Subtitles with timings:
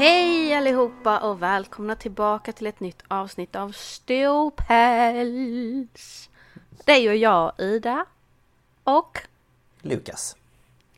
[0.00, 4.70] Hej allihopa och välkomna tillbaka till ett nytt avsnitt av Ståpäls.
[6.84, 8.04] Det är ju jag, Ida.
[8.84, 9.18] Och
[9.80, 10.36] Lukas.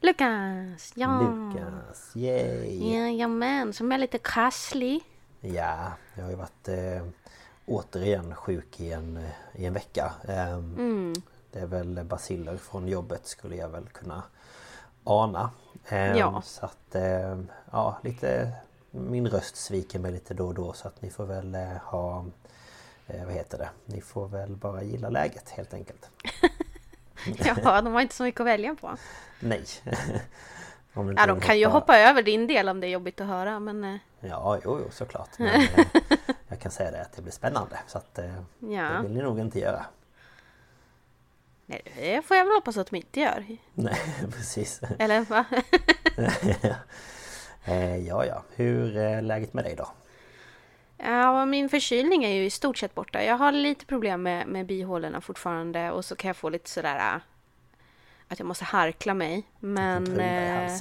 [0.01, 0.93] Lukas.
[0.95, 1.21] Ja.
[1.21, 2.93] Lukas, yay!
[2.95, 5.01] Jajamän, som är lite krasslig.
[5.41, 7.03] Ja, jag har ju varit eh,
[7.67, 10.13] återigen sjuk i en, i en vecka.
[10.29, 10.59] Eh,
[11.51, 14.23] Det är väl basiller från jobbet skulle jag väl kunna
[15.05, 15.51] ana.
[15.89, 16.43] Eh, Ja.
[16.45, 17.39] Så att, eh,
[17.71, 18.53] ja lite
[18.95, 22.25] Min röst sviker mig lite då och då så att ni får väl eh, ha
[23.07, 23.71] eh, Vad heter det?
[23.85, 26.11] Ni får väl bara gilla läget helt enkelt.
[27.39, 28.97] Ja, de har inte så mycket att välja på.
[29.41, 29.65] Nej!
[31.17, 33.85] Ja, de kan ju hoppa- över din del om det är jobbigt att höra, men
[33.85, 35.39] eh, Ja, jo, jo såklart.
[35.39, 35.61] Men,
[36.49, 38.19] jag kan säga det att det blir spännande så att
[38.59, 38.83] Ja.
[38.83, 39.85] det vill ni nog inte göra.
[41.67, 43.47] nej, det får jag väl hoppas att de inte gör.
[43.75, 44.01] Nej,
[44.31, 44.81] precis.
[44.99, 45.45] Eller va?
[47.65, 48.43] Eh, ja, ja.
[48.57, 49.89] Hur är läget med dig då?
[50.97, 53.25] Ja, min förkylning är ju i stort sett borta.
[53.25, 56.97] Jag har lite problem med, med bihålorna fortfarande och så kan jag få lite sådär
[56.97, 57.21] äh,
[58.29, 59.43] att jag måste harkla mig.
[59.61, 60.21] Men...
[60.21, 60.73] Eh.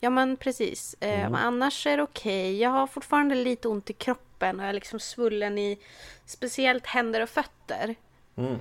[0.00, 0.96] Ja men precis.
[1.00, 2.58] Eh, Men annars är det okej.
[2.60, 5.78] Jag har fortfarande lite ont i kroppen och jag är liksom svullen i
[6.24, 7.94] speciellt händer och fötter.
[8.36, 8.58] Mm.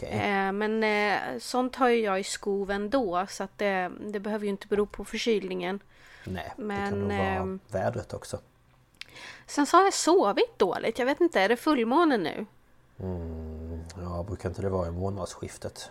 [0.00, 4.44] Eh, Men eh, sånt har ju jag i skov ändå så att det, det behöver
[4.44, 5.80] ju inte bero på förkylningen.
[6.24, 8.38] Nej, det men, kan nog vara ehm, vädret också.
[9.46, 10.98] Sen så har jag sovit dåligt.
[10.98, 12.46] Jag vet inte, är det fullmåne nu?
[13.00, 15.90] Mm, ja, brukar inte det vara i månadsskiftet?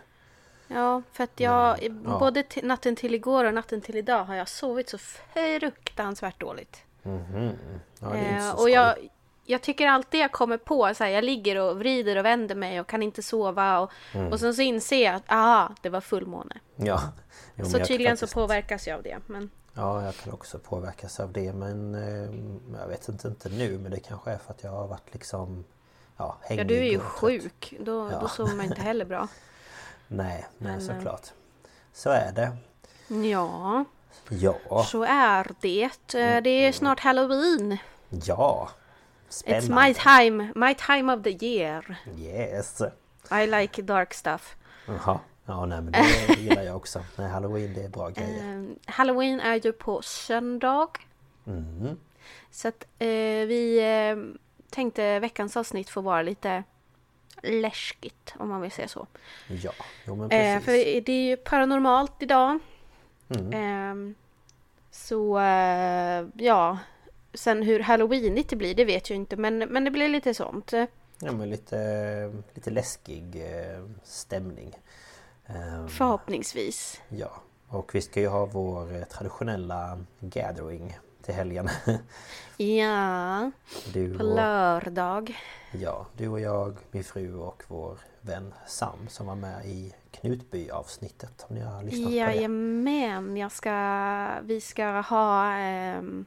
[0.68, 1.90] Ja, för att jag ja.
[2.20, 6.84] både natten till igår och natten till idag har jag sovit så fruktansvärt dåligt.
[7.04, 7.12] Ja,
[8.00, 8.96] det är inte Eh, och jag,
[9.46, 12.80] jag tycker alltid jag kommer på så här, jag ligger och vrider och vänder mig
[12.82, 14.32] och kan inte sova och, Mm.
[14.32, 16.60] och sen så inser jag att aha, det var fullmåne.
[16.76, 17.02] Ja.
[17.06, 17.12] Jo,
[17.56, 19.18] men så tydligen så påverkas jag av det.
[19.28, 23.78] Men Ja, jag kan också påverkas av det men eh, jag vet inte, inte nu
[23.78, 25.64] men det kanske är för att jag har varit liksom
[26.18, 27.74] ja, ja, du är ju sjuk.
[27.80, 28.20] Då, Ja.
[28.20, 29.28] då sover man inte heller bra.
[30.08, 31.28] Nej, nej Men, eh, såklart.
[31.94, 32.58] Så är det.
[33.28, 33.86] Ja,
[34.30, 35.84] Ja, så är det.
[36.20, 37.78] Eh, Det är snart halloween.
[38.10, 38.70] ja.
[39.30, 39.76] It's Spännande.
[39.88, 41.96] my time, my time of the year.
[42.18, 42.82] Yes.
[43.32, 44.56] I like dark stuff.
[44.86, 45.20] Jaha.
[45.46, 47.04] Ja, nej men det gillar jag också.
[47.18, 48.56] Nej, halloween det är bra grejer.
[48.56, 50.88] Eh, Halloween är ju på söndag.
[51.48, 51.98] Mm.
[52.52, 53.08] Så att eh,
[53.48, 54.40] vi eh,
[54.70, 56.64] tänkte veckans avsnitt får vara lite
[57.44, 59.08] läskigt om man vill säga så.
[59.48, 59.72] Ja,
[60.08, 60.66] jo men Eh, precis.
[60.66, 62.60] för det är ju paranormalt idag.
[63.30, 63.54] Mm.
[63.54, 64.16] Ehm,
[64.92, 66.78] så eh, ja,
[67.34, 70.72] sen hur halloweenigt det blir det vet jag inte men, men det blir lite sånt.
[71.24, 71.78] Ja men lite,
[72.54, 74.72] lite läskig eh, stämning.
[75.56, 77.02] Ehm, Förhoppningsvis.
[77.10, 77.32] Ja,
[77.70, 81.70] och vi ska ju ha vår eh, traditionella gathering till helgen.
[82.58, 83.52] Ja,
[83.94, 85.40] Du på och, lördag.
[85.72, 90.70] ja, du och jag, min fru och vår vän Sam som var med i Knutby
[90.70, 91.46] avsnittet.
[91.50, 92.16] Om ni har lyssnat på det.
[92.16, 96.26] Jajamän, jag ska, vi ska ha ehm,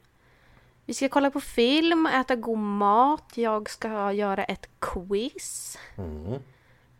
[0.84, 5.78] Vi ska kolla på film, äta god mat, jag ska göra ett quiz.
[5.96, 6.40] Mm.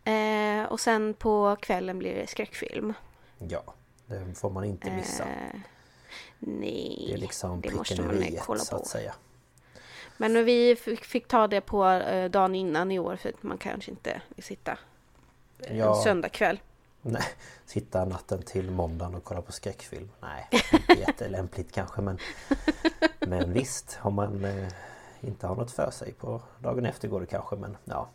[0.05, 2.93] Eh, och sen på kvällen blir det skräckfilm.
[3.37, 3.63] Ja,
[4.05, 5.23] det får man inte missa.
[5.23, 5.59] Eh,
[6.39, 8.87] nej, Det är liksom det måste man i kolla så att på.
[8.89, 9.13] säga.
[10.17, 13.91] Men vi fick, ta det på eh, dagen innan i år för att man kanske
[13.91, 14.77] inte vill sitta
[15.59, 15.95] eh, Ja.
[15.97, 16.59] en söndagkväll.
[17.01, 17.23] Nej,
[17.65, 20.09] sitta natten till måndagen och kolla på skräckfilm.
[20.21, 22.17] Nej, inte jättelämpligt kanske men
[23.19, 24.67] Men visst, om man eh,
[25.21, 28.09] inte har något för sig på dagen efter går det kanske men ja.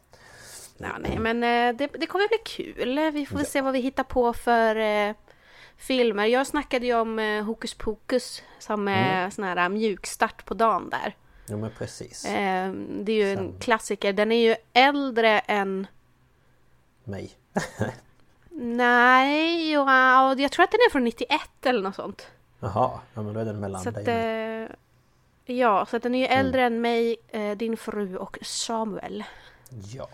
[0.82, 3.11] Ja, nej, men eh, det, det kommer bli kul.
[3.12, 3.44] Vi får Ja.
[3.44, 5.15] se vad vi hittar på för eh,
[5.77, 6.27] filmer.
[6.27, 9.31] Jag snackade ju om eh, Hokus Pokus som är Mm.
[9.31, 11.17] sån här eh, mjukstart på dagen där.
[11.49, 12.25] Jo men precis.
[12.25, 14.12] Eh, det är ju en Sen- klassiker.
[14.12, 15.87] Den är ju äldre än...
[17.05, 17.31] Mig.
[18.50, 22.27] Nej, ja, jag tror att den är från 91 eller något sånt.
[22.61, 24.09] Jaha, ja, men då är den mellan Så dig att,
[25.50, 26.38] eh, ja, så att den är ju Mm.
[26.47, 27.17] äldre än mig,
[27.56, 29.25] din fru och Samuel.
[29.94, 30.09] Ja,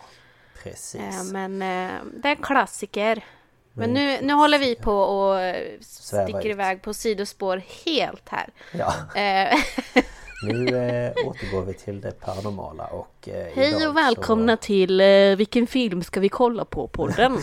[0.71, 1.01] precis.
[1.01, 3.25] Eh, men eh, det är en klassiker.
[3.73, 8.51] Men är nu, nu håller vi på och eh, sticker iväg på sidospår helt här.
[8.73, 8.93] Ja,
[10.43, 15.37] nu eh, återgår vi till det paranormala och eh, Hej och välkomna så, till eh,
[15.37, 17.39] Vilken film ska vi kolla på podden?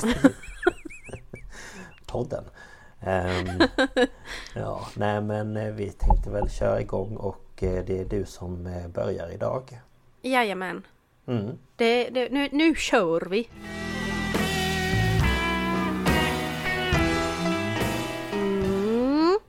[2.06, 2.44] podden.
[3.02, 3.62] Ehm,
[4.56, 9.80] ja, nej men vi tänkte väl köra igång och det är du som börjar idag.
[10.22, 10.84] Jajamän.
[11.28, 11.58] Mm.
[11.76, 13.50] Det, det, nu, nu kör vi!
[18.34, 19.40] Mm.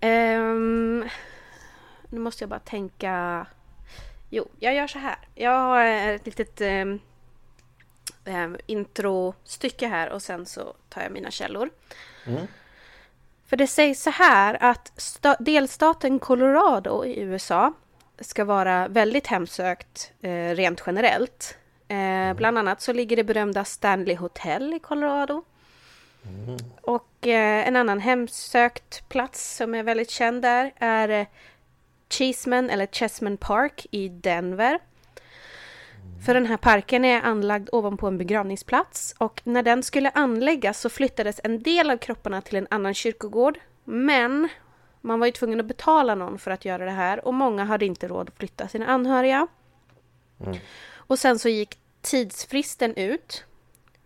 [0.00, 1.08] Ehm,
[2.08, 3.46] nu måste jag bara tänka...
[4.30, 5.18] Jo, jag gör så här.
[5.34, 11.70] Jag har ett litet um, introstycke här och sen så tar jag mina källor.
[12.26, 12.46] Mm.
[13.46, 17.72] För det sägs så här att sta- delstaten Colorado i USA
[18.20, 21.58] ska vara väldigt hemsökt eh, rent generellt.
[21.88, 25.42] Eh, bland annat så ligger det berömda Stanley Hotel i Colorado.
[26.80, 31.26] Och eh, en annan hemsökt plats som är väldigt känd där är eh,
[32.10, 34.78] Cheeseman eller Chessman Park i Denver.
[36.26, 40.88] För den här parken är anlagd ovanpå en begravningsplats och när den skulle anläggas så
[40.88, 43.58] flyttades en del av kropparna till en annan kyrkogård.
[43.84, 44.48] Men
[45.04, 47.86] man var ju tvungen att betala någon för att göra det här och många hade
[47.86, 49.46] inte råd att flytta sina anhöriga.
[50.94, 53.44] Och sen så gick tidsfristen ut.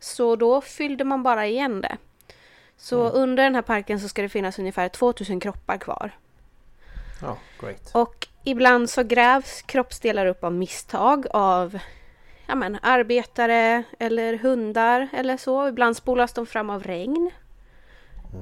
[0.00, 1.96] Så då fyllde man bara igen det.
[2.76, 6.10] Så under den här parken så ska det finnas ungefär 2000 kroppar kvar.
[7.22, 7.90] Ja, great.
[7.94, 11.78] Och ibland så grävs kroppsdelar upp av misstag av
[12.46, 15.68] ja, men, arbetare eller hundar eller så.
[15.68, 17.30] Ibland spolas de fram av regn.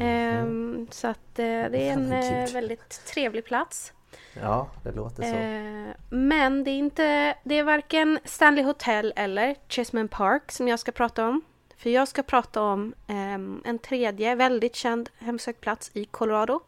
[0.00, 3.92] Ehm, så att eh, det är en eh, väldigt trevlig plats.
[4.34, 5.28] Ja, det låter så.
[5.28, 10.78] Eh, men det är inte, det är varken Stanley Hotel eller Cheesman Park som jag
[10.78, 11.42] ska prata om.
[11.76, 16.60] För jag ska prata om ehm, en tredje väldigt känd hemsökt plats i Colorado.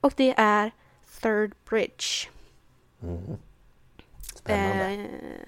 [0.00, 0.70] Och det är
[1.22, 2.28] Third Bridge.
[4.34, 4.84] Spännande.
[4.84, 5.46] Eh,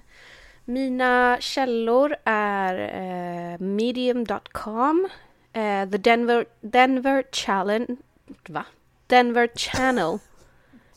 [0.65, 5.09] mina källor är eh, medium.com,
[5.53, 7.97] eh, The Denver, Denver Challenge,
[8.49, 8.65] va?
[9.07, 10.19] Denver Channel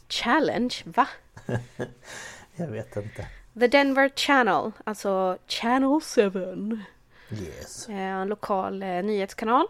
[0.10, 1.08] Challenge, va?
[2.56, 3.28] Jag vet inte.
[3.60, 6.80] The Denver Channel, alltså Channel 7.
[7.32, 7.90] Yes.
[7.90, 9.68] Eh, en lokal eh, nyhetskanal.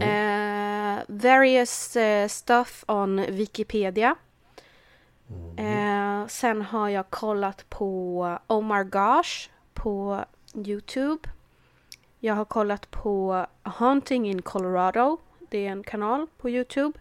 [0.00, 4.14] Eh, various eh, stuff on Wikipedia.
[5.56, 10.24] Eh, sen har jag kollat på Oh My Gosh på
[10.54, 11.28] Youtube.
[12.22, 15.18] Jag har kollat på Haunting in Colorado.
[15.50, 16.98] Det är en kanal på Youtube.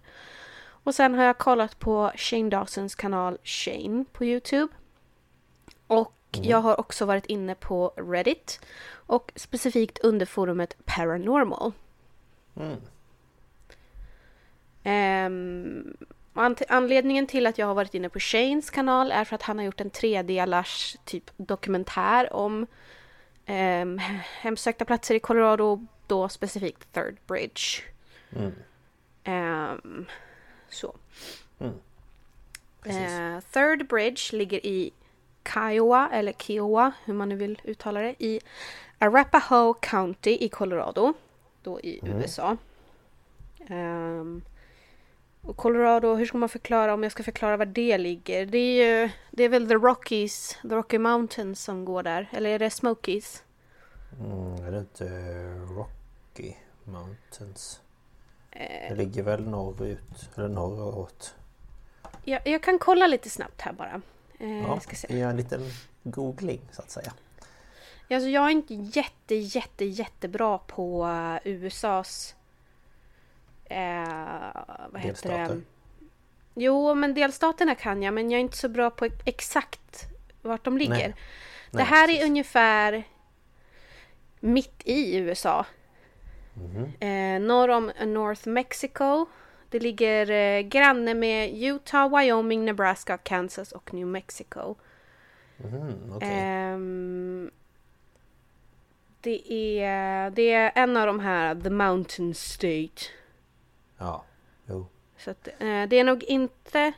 [0.84, 4.74] Och sen har jag kollat på Shane Dawsons kanal Shane på Youtube.
[5.88, 8.60] Och jag har också varit inne på Reddit.
[8.92, 11.72] Och specifikt under forumet Paranormal.
[12.56, 12.78] Mm.
[16.34, 19.58] An- anledningen till att jag har varit inne på Shanes kanal är för att han
[19.58, 22.68] har gjort en tredelars typ dokumentär om
[23.50, 23.98] um,
[24.42, 27.62] hemsökta platser i Colorado, då specifikt Third Bridge.
[28.36, 28.54] Mm.
[29.24, 30.06] Ehm,
[30.70, 30.96] så.
[31.60, 31.74] Mm.
[32.86, 34.94] Eh, Third Bridge ligger i
[35.54, 38.40] Kiowa, eller Kiowa, hur man nu vill uttala det, i
[39.00, 41.14] Arapahoe County i Colorado,
[41.64, 42.58] då i USA.
[43.68, 44.42] Ehm,
[45.50, 48.46] och Colorado, hur ska man förklara, om jag ska förklara var det ligger?
[48.46, 52.50] Det är ju, det är väl the Rockies, the Rocky Mountains som går där, eller
[52.50, 53.44] är det Smokies?
[54.20, 55.06] Mm, är det inte
[55.76, 56.54] Rocky
[56.84, 57.82] Mountains?
[58.90, 61.36] Det ligger väl norrut, eller norrut?
[62.24, 64.02] Jag, jag kan kolla lite snabbt här bara.
[64.40, 65.18] Eh, Ja, ska se.
[65.18, 65.62] göra en liten
[66.04, 67.14] googling så att säga.
[68.10, 72.36] Alltså jag är inte jätte, jätte, jättebra på eh, USAs...
[73.70, 75.62] Eh, vad heter det?
[76.54, 80.06] Jo, men delstaterna kan jag, men jag är inte så bra på exakt
[80.42, 80.94] vart de ligger.
[80.94, 81.16] Nej.
[81.72, 82.24] det Nej, här precis.
[82.24, 83.04] är ungefär
[84.40, 85.66] mitt i USA.
[86.54, 86.84] Mhm.
[87.00, 89.26] Eh, norr om North Mexico.
[89.70, 94.76] Det ligger eh, granne med Utah, Wyoming, Nebraska, Kansas och New Mexico.
[95.58, 96.30] Mhm, okej.
[96.32, 97.52] Ehm,
[99.22, 103.19] det, är, det är en av de här The Mountain State.
[104.00, 104.24] Ja,
[104.66, 104.88] jo.
[105.18, 106.94] Så att, eh, det är nog inte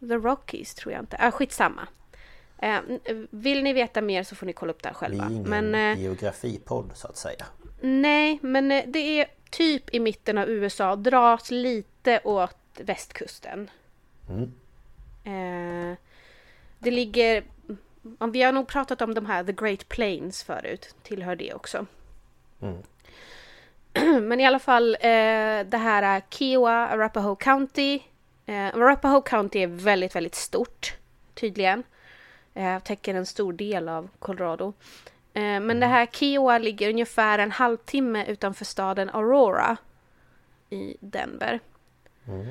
[0.00, 1.16] The Rockies tror jag inte.
[1.20, 1.88] Ah, skitsamma.
[2.58, 2.80] Eh,
[3.30, 5.34] vill ni veta mer så får ni kolla upp det här Vi är själva.
[5.34, 7.46] ingen Men eh, geografipodd så att säga.
[7.80, 10.96] nej, men eh, det är typ i mitten av USA.
[10.96, 13.70] Dras lite åt västkusten.
[14.28, 14.52] Mm.
[15.24, 15.96] Eh,
[16.78, 17.44] det ligger...
[18.32, 20.94] Vi har nog pratat om de här The Great Plains förut.
[21.02, 21.86] Tillhör det också.
[22.60, 22.82] Mm.
[24.22, 28.00] Men i alla fall eh, det här är Kiowa, Arapahoe County.
[28.46, 30.94] Eh, Arapahoe County är väldigt, väldigt stort
[31.34, 31.82] tydligen.
[32.54, 34.72] Eh, täcker en stor del av Colorado.
[35.34, 39.76] Eh, men det här Kiowa ligger ungefär en halvtimme utanför staden Aurora
[40.70, 41.60] i Denver.
[42.28, 42.46] Mm.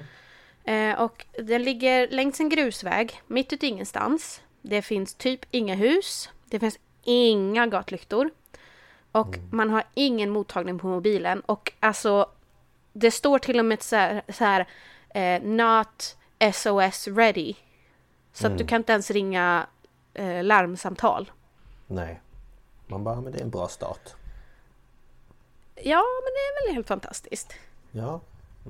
[0.63, 4.41] Eh, och den ligger längs en grusväg, mitt ute i ingenstans.
[4.61, 6.29] Det finns typ inga hus.
[6.45, 8.29] Det finns inga gatlyktor.
[9.15, 11.41] Och man har ingen mottagning på mobilen.
[11.41, 12.29] Och alltså,
[12.93, 14.67] det står till och med så här, så här
[15.09, 16.17] eh, Not
[16.53, 17.53] SOS ready.
[18.33, 19.67] Så att du kan inte ens ringa
[20.13, 21.31] eh, larmsamtal.
[21.87, 22.21] Nej.
[22.87, 24.09] Man bara, men det är en bra start.
[25.75, 27.53] Ja, men det är väl helt fantastiskt.
[27.91, 28.21] Ja.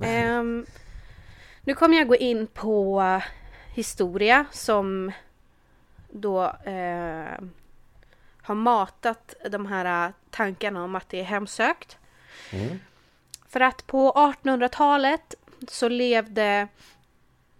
[0.01, 0.65] Ehm,
[1.61, 3.03] nu kommer jag gå in på
[3.73, 5.11] historia som
[6.09, 7.39] då eh,
[8.45, 11.97] har matat de här tankarna om att det är hemsökt.
[12.51, 12.79] Mm.
[13.47, 15.35] För att på 1800-talet
[15.67, 16.67] så levde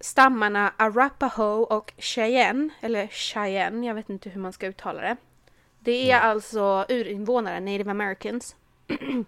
[0.00, 5.16] stammarna Arapaho och Cheyenne, eller Cheyenne, jag vet inte hur man ska uttala det.
[5.78, 8.56] Det är alltså urinvånare, native americans.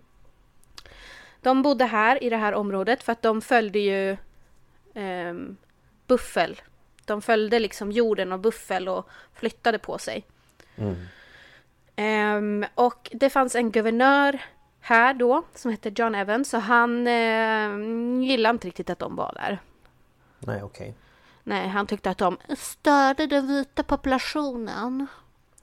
[1.41, 4.17] De bodde här i det här området för att de följde ju
[4.95, 5.57] ehm,
[6.07, 6.61] buffel.
[7.05, 10.25] De följde liksom jorden och buffel och flyttade på sig.
[10.77, 10.97] Mm.
[12.01, 14.41] Ehm, och det fanns en guvernör
[14.81, 19.33] här då som hette John Evans och han eh, gillade inte riktigt att de var
[19.35, 19.59] där.
[20.39, 20.95] Nej, okej.
[21.45, 25.07] Nej, han tyckte att de störde den vita populationen.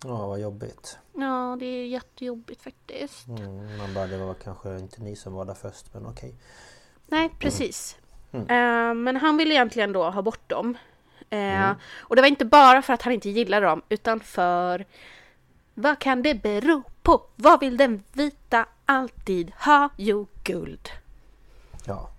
[0.04, 0.98] Ja, vad jobbigt.
[1.14, 3.28] Ja, det är jättejobbigt faktiskt.
[3.28, 6.36] Mm, man bara, det var kanske inte ni som var där först, men okej.
[7.08, 7.98] Nej, precis.
[8.32, 8.48] Mm.
[8.48, 10.78] Eh, men han ville egentligen då ha bort dem.
[11.30, 14.86] Eh, Och det var inte bara för att han inte gillade dem, utan för...
[15.78, 17.22] Vad kan det bero på?
[17.36, 19.90] Vad vill den vita alltid ha?
[19.98, 20.90] Jo, guld.
[21.86, 22.10] Ja.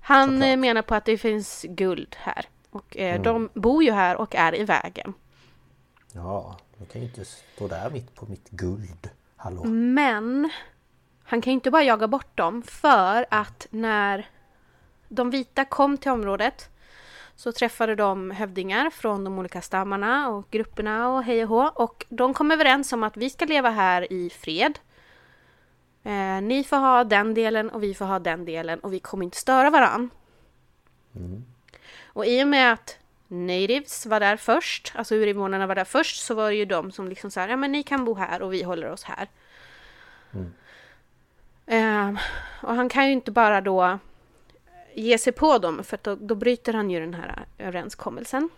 [0.00, 0.48] Han Såklart.
[0.48, 2.44] eh, menar på att det finns guld här.
[2.70, 5.14] Och eh, de bor ju här och är i vägen.
[6.12, 9.10] Ja, du kan ju inte stå där mitt på mitt guld.
[9.36, 9.64] Hallå?
[9.64, 10.50] Men
[11.24, 14.30] han kan ju inte bara jaga bort dem för att när
[15.08, 16.68] de vita kom till området
[17.36, 21.70] så träffade de hövdingar från de olika stammarna och grupperna och hej och hå.
[21.74, 24.78] Och de kom överens om att vi ska leva här i fred.
[26.02, 29.24] Eh, ni får ha den delen och vi får ha den delen och vi kommer
[29.24, 30.10] inte störa varann.
[32.04, 32.98] Och i och med att
[33.28, 37.08] natives var där först, alltså urinvånarna var där först, så var det ju de som
[37.08, 39.28] liksom så här, ja men ni kan bo här och vi håller oss här.
[41.66, 42.14] Eh,
[42.62, 43.98] och han kan ju inte bara då
[44.94, 48.48] ge sig på dem, för att då, då bryter han ju den här överenskommelsen.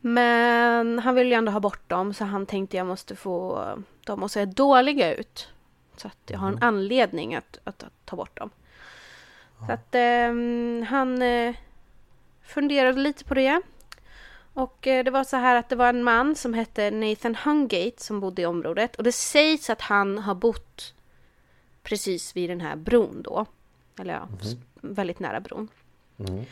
[0.00, 3.66] Men han vill ju ändå ha bort dem, så han tänkte jag måste få
[4.04, 5.48] dem att se dåliga ut.
[5.96, 8.50] Så att jag har en anledning att, att, att ta bort dem.
[9.66, 11.54] Så att ehm, han eh,
[12.42, 13.62] funderade lite på det.
[14.54, 18.02] Och eh, det var så här att det var en man som hette Nathan Hungate
[18.02, 18.96] som bodde i området.
[18.96, 20.94] Och det sägs att han har bott
[21.82, 23.46] precis vid den här bron då.
[24.00, 25.68] Eller ja, s- väldigt nära bron.
[26.18, 26.44] Mm.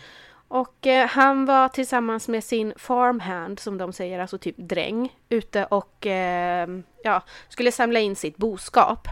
[0.50, 5.64] Och eh, han var tillsammans med sin farmhand, som de säger, alltså typ dräng, ute
[5.64, 6.68] och eh,
[7.04, 9.08] ja, skulle samla in sitt boskap.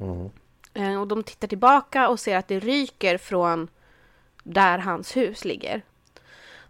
[0.00, 0.30] Mm.
[0.74, 3.68] Eh, och de tittar tillbaka och ser att det ryker från
[4.42, 5.82] där hans hus ligger.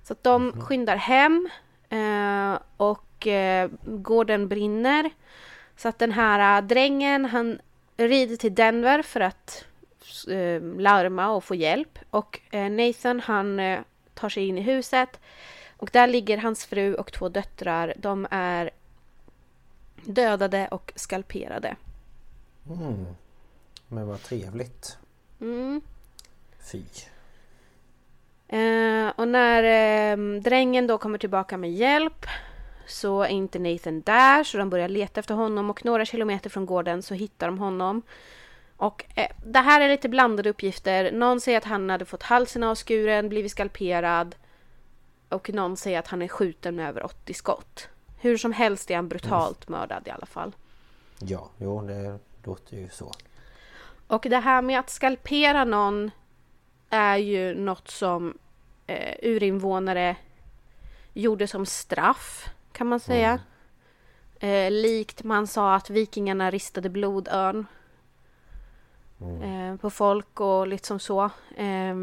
[0.02, 1.49] Så att de skyndar hem
[1.88, 5.11] eh, och eh, gården brinner.
[5.76, 7.59] Så att den här drängen han
[7.97, 9.67] rider till Denver för att eh,
[10.79, 11.99] larma och få hjälp.
[12.11, 13.81] Och eh, Nathan han eh,
[14.15, 15.21] tar sig in i huset.
[15.77, 17.95] Och där ligger hans fru och två döttrar.
[17.97, 18.71] De är
[20.05, 21.77] dödade och skalperade.
[22.71, 23.07] Mm.
[23.88, 24.99] Men vad trevligt.
[25.41, 25.81] Mm.
[26.73, 26.83] Fy.
[28.49, 32.27] Eh, och när eh, drängen då kommer tillbaka med hjälp
[32.87, 36.67] så är inte Nathan där så de börjar leta efter honom och några kilometer från
[36.67, 38.03] gården så hittar de honom.
[38.78, 41.12] Och eh, det här är lite blandade uppgifter.
[41.12, 44.35] Någon säger att han hade fått halsen avskuren, blivit skalperad.
[45.28, 47.88] Och någon säger att han är skjuten med över 80 skott.
[48.20, 49.80] Hur som helst är han brutalt mm.
[49.80, 50.56] mördad i alla fall.
[51.18, 53.12] Ja, jo det låter ju så.
[54.06, 56.11] Och det här med att skalpera någon
[56.90, 58.38] är ju något som
[58.87, 60.16] eh, urinvånare
[61.12, 63.40] gjorde som straff kan man säga.
[64.40, 64.66] Mm.
[64.66, 67.66] Eh, likt man sa att vikingarna ristade blodörn
[69.20, 69.42] mm.
[69.42, 71.30] eh, på folk och liksom så.
[71.56, 71.94] Eh,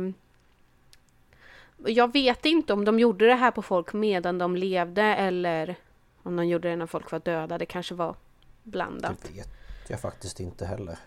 [1.86, 5.76] jag vet inte om de gjorde det här på folk medan de levde eller
[6.24, 7.58] om de gjorde det när folk var döda.
[7.58, 8.16] Det kanske var
[8.64, 9.24] blandat.
[9.24, 9.50] Det vet
[9.88, 10.98] jag faktiskt inte heller.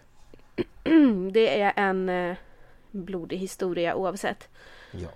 [1.32, 2.36] det är en eh,
[2.90, 4.48] blodig historia oavsett.
[4.90, 5.08] Ja.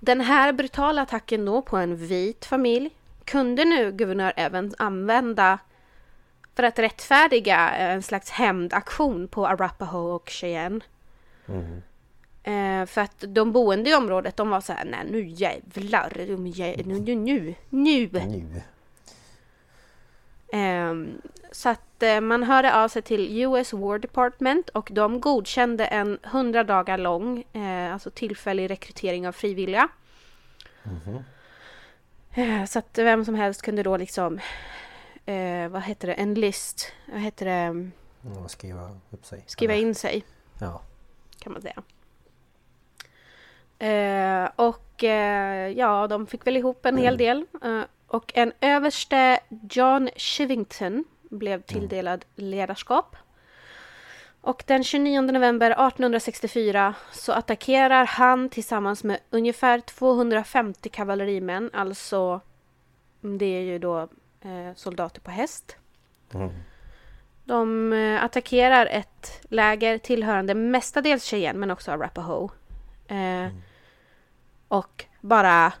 [0.00, 2.90] Den här brutala attacken då på en vit familj
[3.24, 5.58] kunde nu guvernör Evans använda
[6.56, 10.80] för att rättfärdiga en slags hämndaktion på Arapaho och Cheyenne.
[11.46, 11.82] Mm.
[12.42, 16.36] Eh, för att de boende i området de var så här, nej nu jävlar, nu,
[16.98, 18.08] nu, nu, nu.
[18.12, 18.62] nu.
[20.58, 20.94] Eh,
[21.52, 26.18] så att eh, man hörde av sig till US War Department och de godkände en
[26.24, 29.88] 100 dagar lång, eh, alltså tillfällig rekrytering av frivilliga.
[30.84, 31.22] Mm.
[32.66, 34.40] Så att vem som helst kunde då liksom,
[35.26, 37.90] eh, vad heter det, en list, vad heter det?
[38.34, 39.44] Ja, skriva upp sig.
[39.46, 40.24] Skriva in sig.
[40.58, 40.80] Ja.
[41.38, 41.82] Kan man säga.
[43.78, 47.18] Eh, och eh, ja, de fick väl ihop en hel mm.
[47.18, 47.46] del.
[47.62, 51.62] Eh, och en överste John Shivington blev mm.
[51.62, 53.16] tilldelad ledarskap.
[54.40, 62.40] Och den 29 november 1864 så attackerar han tillsammans med ungefär 250 kavallerimän, alltså
[63.20, 64.08] det är ju då
[64.40, 65.76] eh, soldater på häst.
[66.34, 66.50] Mm.
[67.44, 72.50] De eh, attackerar ett läger tillhörande mestadels Cheyenne men också Arapaho.
[73.08, 73.62] Eh, mm.
[74.68, 75.72] Och bara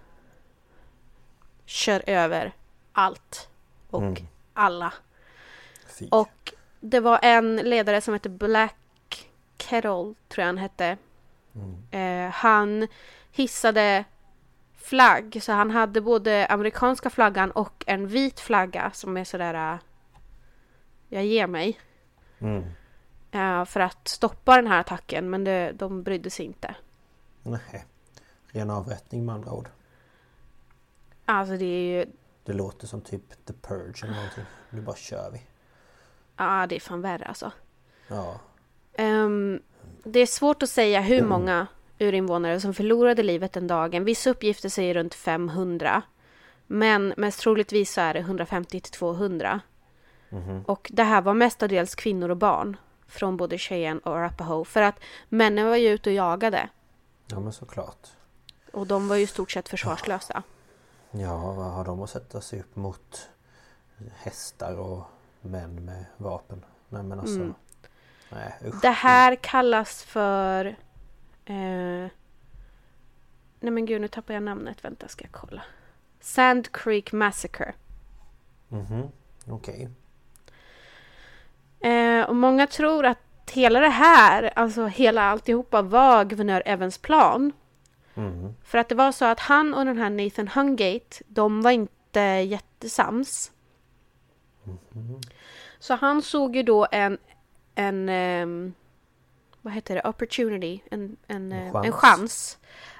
[1.64, 2.52] kör över
[2.92, 3.48] allt
[3.90, 4.26] och mm.
[4.52, 4.92] alla.
[5.98, 6.08] Fy.
[6.10, 8.76] Och det var en ledare som hette Black
[9.56, 10.96] Kettle, tror jag han hette.
[11.54, 11.82] Mm.
[11.90, 12.88] Eh, han
[13.32, 14.04] hissade
[14.86, 19.72] flagg, så han hade både amerikanska flaggan och en vit flagga som är sådär...
[19.74, 19.80] Uh,
[21.08, 21.80] jag ger mig.
[22.38, 22.64] Mm.
[23.34, 26.74] Uh, för att stoppa den här attacken, men det, de brydde sig inte.
[27.42, 27.86] Nej.
[28.46, 29.68] Ren avrättning med andra ord.
[31.24, 32.06] Alltså det är ju...
[32.44, 34.44] Det låter som typ The Purge eller någonting.
[34.70, 35.42] Nu bara kör vi.
[36.36, 37.52] Ja, det är fan värre alltså.
[38.08, 38.40] Ja.
[38.98, 39.62] Um,
[40.04, 41.28] det är svårt att säga hur mm.
[41.28, 41.66] många
[41.98, 44.04] urinvånare som förlorade livet den dagen.
[44.04, 46.02] Vissa uppgifter säger runt 500.
[46.66, 49.60] Men mest troligtvis så är det 150 till 200.
[50.30, 50.62] Mm.
[50.62, 52.76] Och det här var mestadels kvinnor och barn.
[53.08, 54.64] Från både Cheyenne och Arapaho.
[54.64, 56.68] För att männen var ju ute och jagade.
[57.26, 58.08] Ja men såklart.
[58.72, 60.42] Och de var ju i stort sett försvarslösa.
[61.10, 63.28] Ja, vad har de att sätta sig upp mot
[64.16, 65.02] hästar och
[65.40, 66.64] män med vapen?
[66.88, 67.36] Nej men alltså.
[67.36, 67.54] Mm.
[68.30, 68.80] Nej, usch.
[68.82, 70.76] Det här kallas för...
[71.46, 72.10] Eh,
[73.60, 74.84] nej men gud, nu tappar jag namnet.
[74.84, 75.62] Vänta, ska jag kolla.
[76.20, 77.74] Sand Creek Massacre.
[78.68, 79.08] Mhm,
[79.46, 79.88] okej.
[81.80, 81.92] Okay.
[81.92, 83.18] Eh, och många tror att
[83.52, 87.52] hela det här, alltså hela alltihopa var guvernör Evans plan.
[88.14, 88.54] Mm.
[88.64, 92.20] För att det var så att han och den här Nathan Hungate, de var inte
[92.20, 93.52] jättesams.
[94.94, 95.20] Mm.
[95.78, 97.18] Så han såg ju då en,
[97.74, 98.74] en um,
[99.66, 101.86] vad heter det, opportunity, en, en, en, chans.
[101.86, 102.58] en chans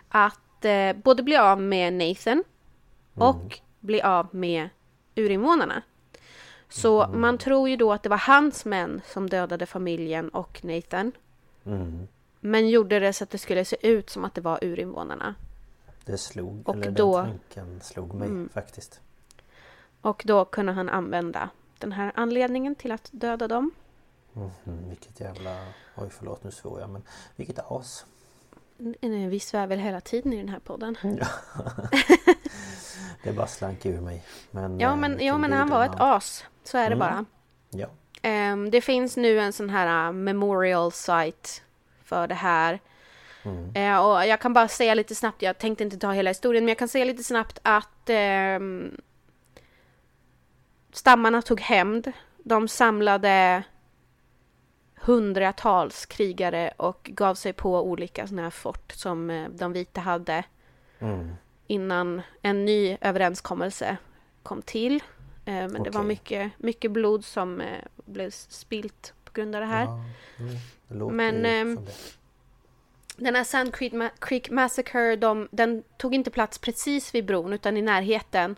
[0.08, 2.42] att uh, både bli av med Nathan mm.
[3.14, 4.68] och bli av med
[5.14, 5.82] urinvånarna.
[6.68, 7.20] Så mm.
[7.20, 11.12] man tror ju då att det var hans män som dödade familjen och Nathan.
[11.66, 12.08] Mm.
[12.40, 15.34] Men gjorde det så att det skulle se ut som att det var urinvånarna.
[16.04, 18.48] Det slog, och eller då, den tanken slog mig mm.
[18.48, 19.00] faktiskt.
[20.00, 23.70] Och då kunde han använda den här anledningen till att döda dem.
[24.36, 25.66] Mm, vilket jävla...
[25.94, 27.02] Oj förlåt nu svor jag men
[27.36, 28.06] vilket as.
[29.10, 30.96] Vi svär väl hela tiden i den här podden.
[31.02, 31.26] Ja.
[33.22, 34.24] det bara slank ur mig.
[34.50, 36.44] Men, Ja eh, men, ja, men han var ett as.
[36.64, 36.98] Så är det Mm.
[36.98, 37.24] bara.
[37.70, 37.88] Ja.
[38.22, 41.48] Ehm, det finns nu en sån här uh, memorial site
[42.04, 42.80] för det här.
[43.42, 43.74] Mm.
[43.74, 46.68] Eh, och jag kan bara säga lite snabbt, jag tänkte inte ta hela historien, men
[46.68, 48.96] jag kan säga lite snabbt att ehm,
[50.92, 52.12] stammarna tog hämnd.
[52.44, 53.62] De samlade
[55.06, 60.44] hundratals krigare och gav sig på olika såna här fort som eh, de vita hade
[60.98, 61.34] Mm.
[61.66, 63.96] innan en ny överenskommelse
[64.42, 64.94] kom till.
[65.44, 67.66] Eh, men det var mycket, mycket blod som eh,
[68.04, 69.84] blev spilt på grund av det här.
[69.84, 70.00] Ja,
[70.38, 70.56] mm,
[70.88, 71.92] det Men, ehm, det.
[73.16, 77.52] Den här Sand Creek, Ma- Creek Massacre, de, den tog inte plats precis vid bron
[77.52, 78.56] utan i närheten.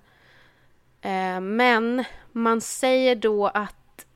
[1.43, 4.07] Men man säger då att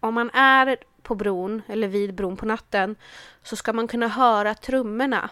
[0.00, 2.96] om man är på bron eller vid bron på natten
[3.42, 5.30] så ska man kunna höra trummorna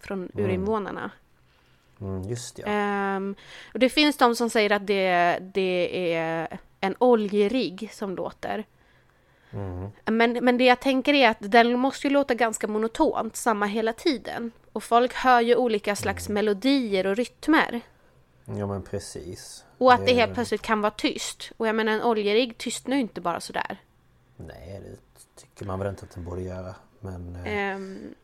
[0.00, 1.10] från urinvånarna.
[2.00, 2.68] Mm, just det, ja.
[2.68, 3.34] Ehm,
[3.72, 8.64] och det finns de som säger att det, det är en oljerigg som låter.
[9.50, 9.90] Mm.
[10.04, 13.92] Men, men det jag tänker är att den måste ju låta ganska monotont, samma hela
[13.92, 14.52] tiden.
[14.72, 17.80] Och folk hör ju olika slags melodier och rytmer.
[18.44, 19.64] Ja men precis.
[19.78, 21.52] Och att det Eh, helt plötsligt kan vara tyst.
[21.56, 23.78] Och jag menar en oljerigg tystnar ju inte bara sådär.
[24.40, 24.96] Nej det
[25.40, 26.74] tycker man väl inte att den borde göra.
[27.00, 28.14] Men Ehm,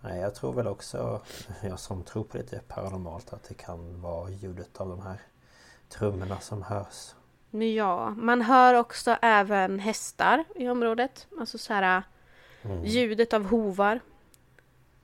[0.00, 1.22] nej, jag tror väl också,
[1.62, 5.20] jag som tror på lite paranormalt, att det kan vara ljudet av de här
[5.88, 7.14] trummorna som hörs.
[7.50, 11.26] ja, man hör också även hästar i området.
[11.40, 12.02] Alltså så här
[12.64, 12.84] Mm.
[12.84, 14.00] ljudet av hovar.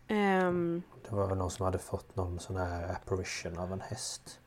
[0.09, 4.41] Ehm, Det var väl någon som hade fått någon sån här apparition av en häst.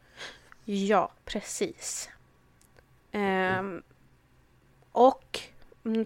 [0.65, 2.09] Ja, precis.
[3.11, 3.83] Ehm,
[4.91, 5.39] och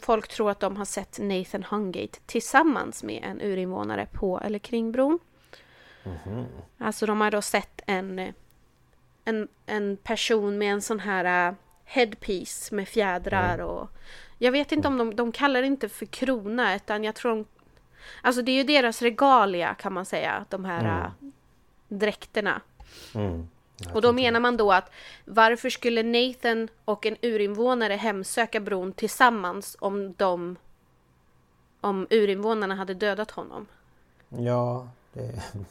[0.02, 4.92] folk tror att de har sett Nathan Hungate tillsammans med en urinvånare på eller kring
[4.92, 5.20] bron.
[6.04, 6.46] Mhm.
[6.78, 8.34] Alltså de har då sett en,
[9.26, 13.90] en, en person med en sån här uh, headpiece med fjädrar och
[14.38, 17.46] jag vet inte om de, de kallar det inte för krona utan jag tror de
[18.22, 21.30] Alltså det är ju deras regalia kan man säga, de här uh,
[21.88, 22.62] dräkterna.
[23.16, 23.48] Mm.
[23.94, 24.92] Och då menar man då att
[25.26, 30.56] varför skulle Nathan och en urinvånare hemsöka bron tillsammans om de
[31.82, 33.68] om urinvånarna hade dödat honom?
[34.30, 35.44] Ja, det...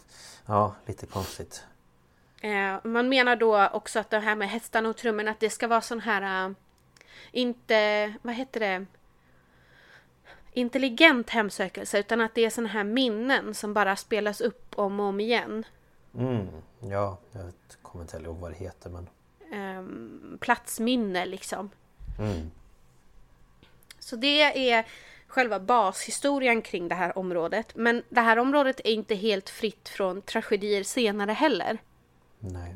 [0.46, 1.64] Ja, lite konstigt.
[2.40, 5.68] Eh, man menar då också att det här med hästarna och trummorna att det ska
[5.68, 6.54] vara sån här äh,
[7.32, 8.86] inte, vad heter det?
[10.52, 15.06] Intelligent hemsökelse utan att det är såna här minnen som bara spelas upp om och
[15.06, 15.64] om igen.
[16.14, 16.48] Mm.
[16.90, 19.08] Ja, jag kommer inte heller ihåg vad det heter men...
[19.52, 21.70] Ehm, platsminne liksom.
[22.18, 22.50] Mm.
[23.98, 24.86] Så det är
[25.26, 27.72] själva bashistorien kring det här området.
[27.74, 31.78] Men det här området är inte helt fritt från tragedier senare heller.
[32.38, 32.74] Nej.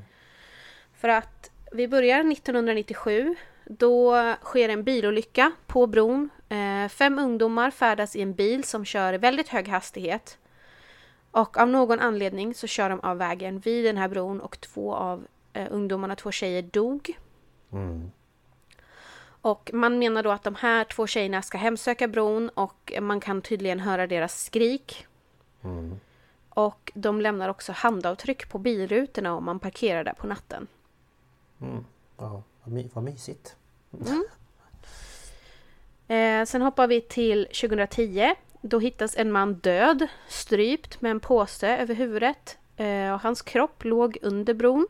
[0.95, 3.37] För att vi börjar 1997.
[3.65, 6.31] Då sker en bilolycka på bron.
[6.49, 10.39] Eh, fem ungdomar färdas i en bil som kör i väldigt hög hastighet.
[11.31, 14.95] Och av någon anledning så kör de av vägen vid den här bron och två
[14.95, 17.19] av eh, ungdomarna, två tjejer, dog.
[17.73, 18.11] Mm.
[19.41, 23.43] Och man menar då att de här två tjejerna ska hemsöka bron och man kan
[23.43, 25.07] tydligen höra deras skrik.
[25.63, 26.01] Mm.
[26.49, 30.67] Och de lämnar också handavtryck på bilrutorna om man parkerar där på natten.
[31.61, 31.85] Mm.
[32.17, 33.57] Ja, vad, my- vad mysigt.
[36.09, 38.35] Eh, sen hoppar vi till 2010.
[38.61, 42.59] Då hittas en man död, strypt med en påse över huvudet.
[42.77, 44.87] Eh, och hans kropp låg under bron.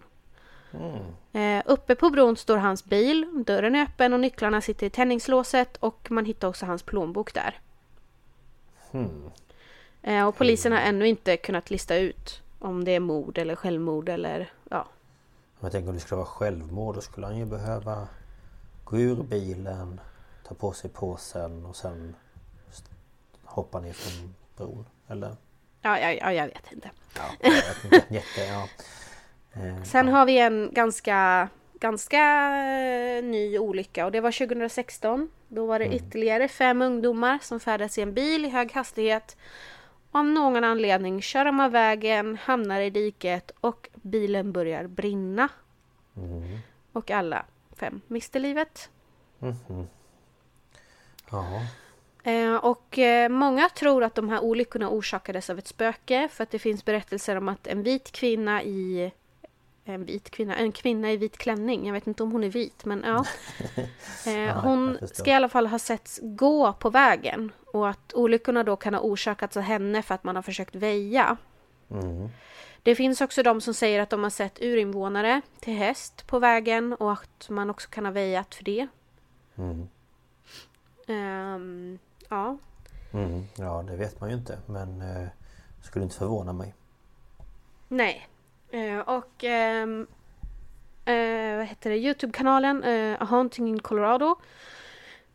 [0.73, 1.15] Mm.
[1.33, 5.77] Eh, uppe på bron står hans bil, dörren är öppen och nycklarna sitter i tändningslåset
[5.77, 7.61] och man hittar också hans plånbok där.
[8.91, 9.31] Hmm.
[10.03, 14.09] Eh, och polisen har ännu inte kunnat lista ut om det är mord eller självmord
[14.09, 14.87] eller ja.
[15.61, 18.09] Jag tänker om det skulle vara självmord då skulle han ju behöva
[18.85, 20.01] gå ur bilen,
[20.49, 22.15] ta på sig påsen och sen
[23.59, 24.87] hoppa ner från bron.
[25.09, 25.37] Eller?
[25.83, 26.91] Ja, ja, ja jag vet inte.
[27.17, 28.05] Ja, jag vet inte.
[28.15, 28.69] Jätte, ja.
[29.53, 30.13] Eh, Sen ja.
[30.13, 31.49] har vi en ganska,
[31.81, 32.19] ganska
[32.57, 35.31] eh, ny olycka och det var 2016.
[35.49, 39.37] Då var det ytterligare fem ungdomar som färdas i en bil i hög hastighet.
[40.11, 45.49] Av någon anledning kör de av vägen, hamnar i diket och bilen börjar brinna.
[46.17, 46.59] Mm.
[46.93, 47.45] Och alla
[47.77, 48.91] fem mister livet.
[49.39, 49.87] Mhm.
[51.31, 51.63] Ja.
[52.29, 56.51] Eh, och eh, många tror att de här olyckorna orsakades av ett spöke för att
[56.51, 59.13] det finns berättelser om att en vit kvinna i
[59.85, 62.85] en vit kvinna, en kvinna i vit klänning, jag vet inte om hon är vit
[62.85, 63.25] men ja.
[64.27, 68.77] Eh, hon ska i alla fall ha setts gå på vägen och att olyckorna då
[68.77, 71.37] kan ha orsakats av henne för att man har försökt väja.
[71.91, 72.29] Mm.
[72.83, 76.93] Det finns också de som säger att de har sett urinvånare till häst på vägen
[76.93, 78.87] och att man också kan ha väjat för det.
[79.57, 79.89] Mm.
[81.07, 82.59] Ehm, ja,
[83.13, 83.45] Mm.
[83.57, 85.29] Ja det vet man ju inte men eh,
[85.83, 86.75] skulle inte förvåna mig.
[87.89, 88.29] nej.
[88.71, 90.07] Eh, och ehm,
[91.05, 91.97] eh, vad heter det?
[91.97, 94.37] Youtube-kanalen eh, A Haunting in Colorado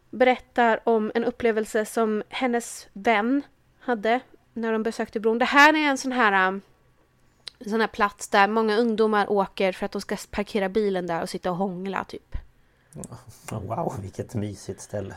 [0.09, 3.41] berättar om en upplevelse som hennes vän
[3.79, 4.19] hade
[4.53, 5.37] när de besökte bron.
[5.37, 6.61] Det här är en sån här um,
[7.59, 11.21] en sån här plats där många ungdomar åker för att de ska parkera bilen där
[11.21, 12.35] och sitta och hångla typ.
[13.51, 15.15] Wow vilket mysigt ställe.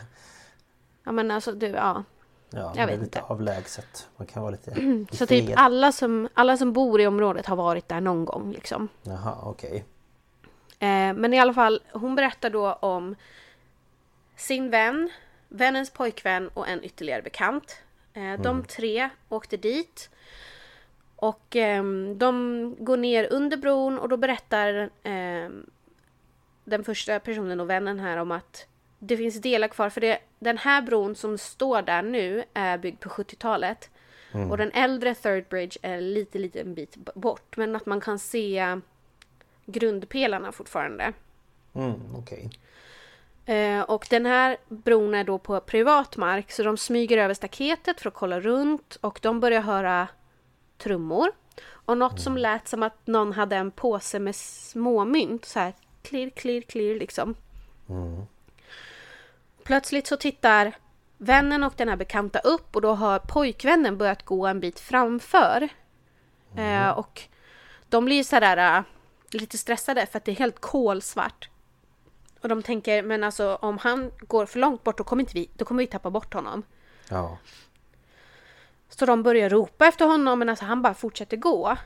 [1.07, 2.05] Ja men alltså du, ja.
[2.51, 3.23] Ja, Jag vet lite inte.
[3.33, 4.09] avlägset.
[4.16, 4.71] Man kan vara lite
[5.11, 8.53] i Så typ alla som, alla som bor i området har varit där någon gång
[8.53, 8.88] liksom.
[9.03, 9.85] Jaha okej.
[10.79, 13.16] Eh, men i alla fall, hon berättar då om
[14.37, 15.11] sin vän,
[15.49, 17.77] vännens pojkvän och en ytterligare bekant.
[18.12, 20.11] Eh, De tre åkte dit.
[21.16, 25.71] Och ehm, de går ner under bron och då berättar ehm,
[26.64, 28.66] den första personen och vännen här om att
[29.07, 29.90] det finns delar kvar.
[29.90, 33.90] För det, den här bron som står där nu är byggd på 70-talet.
[34.51, 37.57] Och den äldre Third Bridge är lite, lite en bit bort.
[37.57, 38.81] Men att man kan se
[39.66, 41.12] grundpelarna fortfarande.
[41.75, 42.51] Mm, okej.
[43.47, 48.01] Eh, och den här bron är då på privat mark så de smyger över staketet
[48.01, 50.09] för att kolla runt och de börjar höra
[50.79, 51.29] trummor.
[51.69, 56.31] Och något som lät som att någon hade en påse med småmynt så här klirr,
[56.31, 57.35] klirr, klirr liksom.
[59.66, 60.72] Plötsligt så tittar
[61.18, 65.68] vännen och den här bekanta upp och då har pojkvännen börjat gå en bit framför.
[66.57, 67.22] Eh, och
[67.88, 68.83] de blir så där äh,
[69.31, 71.48] lite stressade för att det är helt kolsvart.
[72.40, 75.50] Och de tänker, men alltså om han går för långt bort då kommer, inte vi,
[75.55, 76.62] då kommer vi tappa bort honom.
[77.09, 77.38] Ja.
[78.88, 81.76] Så de börjar ropa efter honom men alltså han bara fortsätter gå.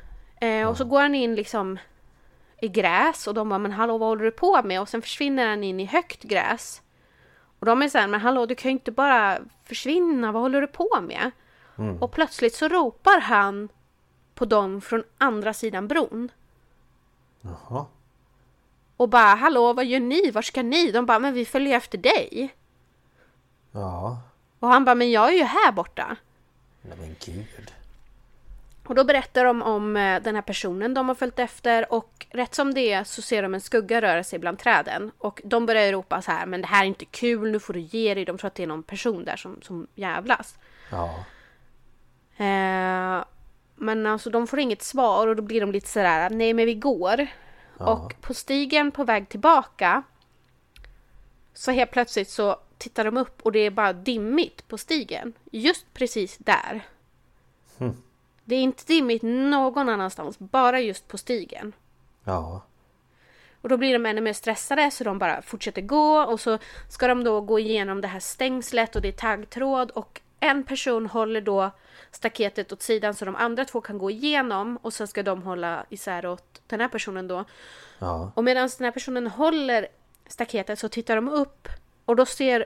[0.41, 1.79] Eh, och så går han in liksom
[2.61, 4.81] i gräs och de bara men hallå vad håller du på med?
[4.81, 6.83] Och sen försvinner han in i högt gräs.
[7.61, 10.67] Och de är såhär men hallå du kan ju inte bara försvinna, vad håller du
[10.67, 11.31] på med?
[12.01, 13.69] Och plötsligt så ropar han
[14.35, 16.29] på dem från andra sidan bron.
[17.41, 17.87] Jaha.
[18.97, 20.31] Och bara hallå vad gör ni?
[20.31, 20.91] Var ska ni?
[20.91, 22.55] De bara men vi följer efter dig.
[23.73, 24.21] Ja.
[24.59, 26.17] Och han bara men jag är ju här borta.
[26.83, 27.73] Nej men gud.
[28.91, 32.55] Och då berättar de om eh, den här personen de har följt efter och rätt
[32.55, 35.11] som det är så ser de en skugga röra sig bland träden.
[35.19, 37.81] Och de börjar ropa så här, men det här är inte kul, nu får du
[37.81, 38.25] ge dig.
[38.25, 40.59] De tror att det är någon person där som, som jävlas.
[40.91, 41.25] Ja.
[42.37, 43.25] Eh,
[43.75, 46.75] men alltså de får inget svar och då blir de lite sådär, nej men vi
[46.75, 47.27] går.
[47.77, 50.03] Och på stigen på väg tillbaka
[51.55, 55.33] så helt plötsligt så tittar de upp och det är bara dimmigt på stigen.
[55.51, 56.83] Just precis där.
[58.51, 61.73] Det är inte dimmigt någon annanstans, bara just på stigen.
[62.25, 62.63] Ja.
[63.61, 66.59] Och då blir de ännu mer stressade så de bara fortsätter gå och så
[66.89, 71.07] ska de då gå igenom det här stängslet och det är taggtråd och en person
[71.07, 71.71] håller då
[72.11, 75.87] staketet åt sidan så de andra två kan gå igenom och sen ska de hålla
[75.89, 77.45] isär åt den här personen då.
[77.99, 78.33] Ja.
[78.35, 79.89] Och medan den här personen håller
[80.27, 81.69] staketet så tittar de upp
[82.05, 82.65] och då ser,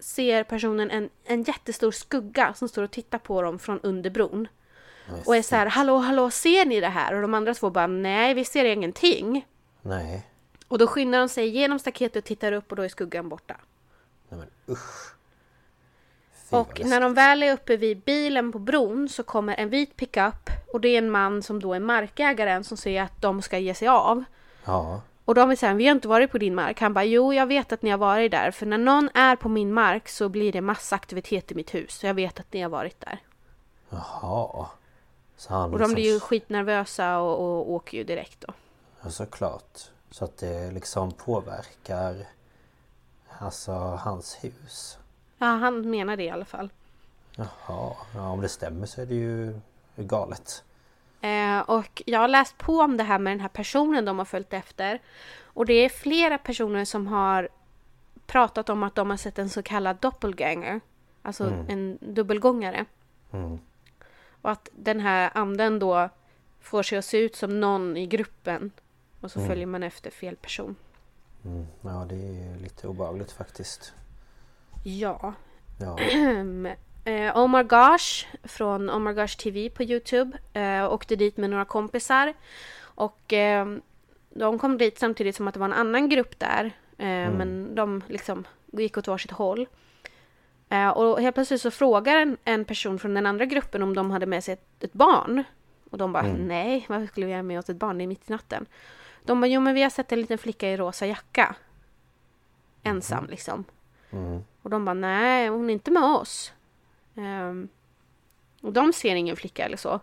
[0.00, 4.48] ser personen en, en jättestor skugga som står och tittar på dem från under bron.
[5.26, 7.14] Och är så här, hallå, hallå, ser ni det här?
[7.14, 9.46] Och de andra två bara, nej, vi ser ingenting.
[9.82, 10.26] Nej.
[10.68, 13.56] Och då skyndar de sig genom staketet och tittar upp och då är skuggan borta.
[14.28, 15.14] Nej men usch.
[16.50, 19.96] Fy, Och när de väl är uppe vid bilen på bron så kommer en vit
[19.96, 23.58] pickup och det är en man som då är markägaren som säger att de ska
[23.58, 24.24] ge sig av.
[24.64, 25.00] Ja.
[25.24, 26.80] Och de vill säga, vi har inte varit på din mark.
[26.80, 28.50] Han bara, jo jag vet att ni har varit där.
[28.50, 31.94] För när någon är på min mark så blir det massa aktivitet i mitt hus.
[31.94, 33.18] Så jag vet att ni har varit där.
[33.88, 34.66] Jaha.
[35.48, 38.52] Och de liksom- blir ju skitnervösa och, och åker ju direkt då.
[39.02, 39.90] Ja såklart.
[40.10, 42.26] Så att det liksom påverkar
[43.38, 44.98] Alltså hans hus.
[45.38, 46.70] Ja, han menar det i alla fall.
[47.36, 47.94] Jaha.
[48.14, 49.60] Ja om det stämmer så är det ju
[49.96, 50.64] galet.
[51.20, 54.24] Eh, och jag har läst på om det här med den här personen de har
[54.24, 55.00] följt efter.
[55.42, 57.48] Och det är flera personer som har
[58.26, 60.80] pratat om att de har sett en så kallad doppelganger.
[61.22, 62.84] Alltså en dubbelgångare.
[63.30, 63.58] Mm.
[64.44, 66.08] Och att den här anden då
[66.60, 68.70] får sig att se ut som någon i gruppen.
[69.20, 70.76] Och så följer man efter fel person.
[71.44, 71.66] Mm.
[71.82, 73.92] Ja det är lite obehagligt faktiskt.
[74.84, 75.34] Ja.
[75.80, 75.98] Ja.
[77.04, 82.34] eh, Omar Gosh från Omar Gosh TV på Youtube eh, åkte dit med några kompisar.
[82.80, 83.76] Och eh,
[84.30, 86.64] de kom dit samtidigt som att det var en annan grupp där.
[86.98, 89.66] Eh, Men de liksom gick åt varsitt håll.
[90.74, 94.10] Eh, och helt plötsligt så frågar en, en person från den andra gruppen om de
[94.10, 95.44] hade med sig ett, ett barn.
[95.90, 97.98] Och de bara, nej, varför skulle vi göra med oss ett barn?
[97.98, 98.66] Det är mitt i natten.
[99.24, 101.56] De bara, jo men vi har sett en liten flicka i rosa jacka.
[102.82, 103.64] Ensam liksom.
[104.62, 106.52] Och de bara, nej, hon är inte med oss.
[107.16, 107.68] Ehm,
[108.60, 110.00] och de ser ingen flicka eller så.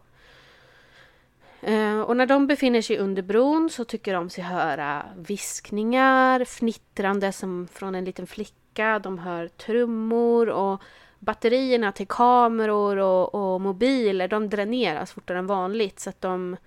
[1.62, 7.32] Eh, och när de befinner sig under bron så tycker de sig höra viskningar, fnittrande
[7.32, 8.61] som från en liten flicka.
[8.74, 10.82] De hör trummor och
[11.20, 16.58] batterierna till kameror och, och mobiler de dräneras fortare än vanligt så att de,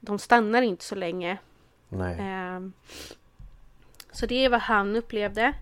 [0.00, 1.38] de stannar inte så länge.
[1.88, 2.16] Nej.
[2.20, 2.72] Ehm,
[4.12, 5.52] så det är vad han upplevde.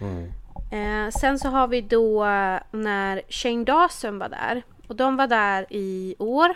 [0.00, 0.32] Mm.
[0.72, 4.62] Eh, sen så har vi då eh, när Shane Dawson var där.
[4.88, 6.54] Och de var där i år.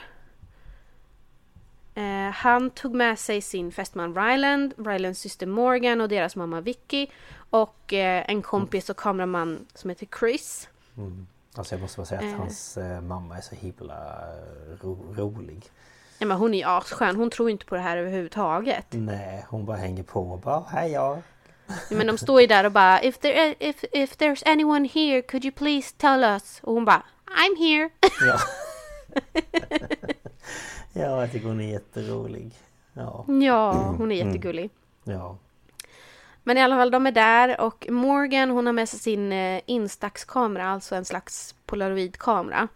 [1.95, 7.07] Eh, han tog med sig sin fästman Ryland, Rylands syster Morgan och deras mamma Vicky.
[7.53, 10.69] Och eh, en kompis och kameraman som heter Chris.
[11.55, 12.39] Alltså jag måste bara säga att Eh.
[12.39, 15.63] hans eh, mamma är så himla eh, ro, rolig.
[16.19, 18.87] Ja, men hon är ju asskön, hon tror inte på det här överhuvudtaget.
[18.91, 21.19] Nej, hon bara hänger på och bara hej ja.
[21.91, 25.45] Men de står ju där och bara if, there, if, if there's anyone here could
[25.45, 26.61] you please tell us?
[26.63, 27.91] Och hon bara I'm here.
[28.27, 28.39] Ja.
[30.93, 32.53] ja, jag tycker hon är jätterolig.
[32.93, 34.71] Ja, ja, hon är jättegullig.
[35.05, 35.37] ja.
[36.43, 39.61] Men i alla fall, de är där och Morgan hon har med sig sin eh,
[39.67, 42.69] Instax-kamera, alltså en slags polaroidkamera.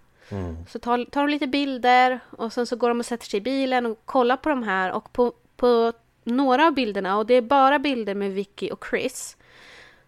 [0.69, 3.41] Så tar, tar de lite bilder och sen så går de och sätter sig i
[3.41, 5.93] bilen och kollar på de här och på, på
[6.25, 9.37] några av bilderna, och det är bara bilder med Vicky och Chris,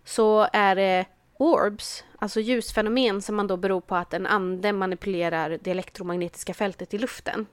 [0.04, 5.58] så är det orbs, alltså ljusfenomen som man då beror på att en ande manipulerar
[5.62, 7.46] det elektromagnetiska fältet i luften.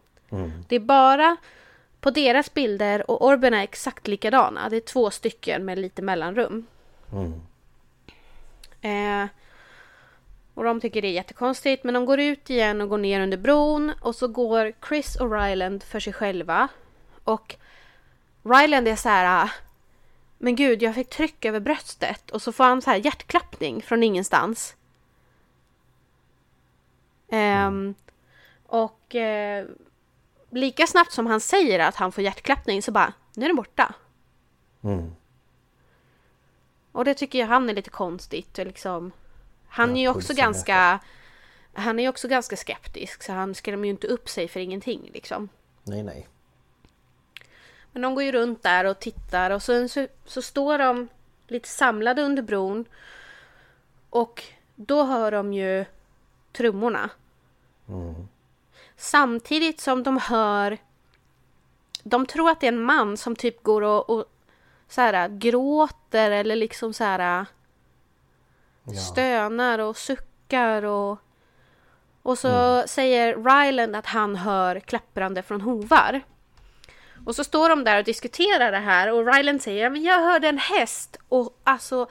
[0.67, 1.37] Det är bara
[2.05, 4.69] på deras bilder och orben är exakt likadana.
[4.69, 6.67] Det är två stycken med lite mellanrum.
[8.81, 9.25] Eh,
[10.53, 13.37] och de tycker det är jättekonstigt men de går ut igen och går ner under
[13.37, 16.67] bron och så går Chris och Ryland för sig själva.
[17.23, 17.55] Och
[18.43, 19.49] Ryland är så här "Ah,
[20.37, 24.03] Men gud, jag fick tryck över bröstet och så får han så här hjärtklappning från
[24.03, 24.75] ingenstans.
[27.29, 27.95] Ehm,
[28.67, 29.65] och eh,
[30.55, 33.93] lika snabbt som han säger att han får hjärtklappning så bara, nu är den borta.
[34.83, 35.15] Mm.
[36.91, 38.57] Och det tycker jag han är lite konstigt.
[38.57, 39.11] Liksom.
[39.67, 40.99] Han Ja, är ju också ganska...
[41.73, 45.09] Han är ju också ganska skeptisk så han skrämmer ju inte upp sig för ingenting
[45.13, 45.49] liksom.
[45.83, 46.27] Nej, nej.
[47.91, 51.07] Men de går ju runt där och tittar och så, så, så står de
[51.47, 52.85] lite samlade under bron.
[54.09, 54.43] Och
[54.75, 55.85] då hör de ju
[56.53, 57.09] trummorna.
[58.97, 60.77] Samtidigt som de hör...
[62.03, 64.25] De tror att det är en man som typ går och, och
[64.89, 67.45] så här, gråter eller liksom så här
[68.87, 68.93] Ja.
[69.01, 71.19] stönar och suckar och...
[72.21, 76.21] Och så säger Ryland att han hör klapprande från hovar.
[77.25, 80.21] Och så står de där och diskuterar det här och Ryland säger "Ja, men jag
[80.21, 82.07] hörde en häst och alltså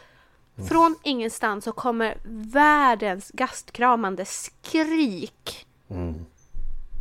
[0.68, 2.16] från ingenstans så kommer
[2.52, 5.66] världens gastkramande skrik.
[5.90, 6.26] Mm.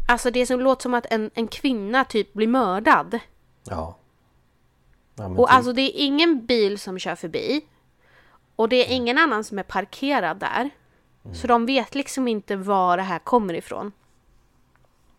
[0.07, 3.19] Alltså det som låter som att en, en kvinna typ blir mördad.
[3.63, 3.95] Ja.
[5.15, 7.65] ja Och typ- alltså det är ingen bil som kör förbi.
[8.55, 10.69] Och det är ingen annan som är parkerad där.
[11.33, 13.91] Så de vet liksom inte var det här kommer ifrån.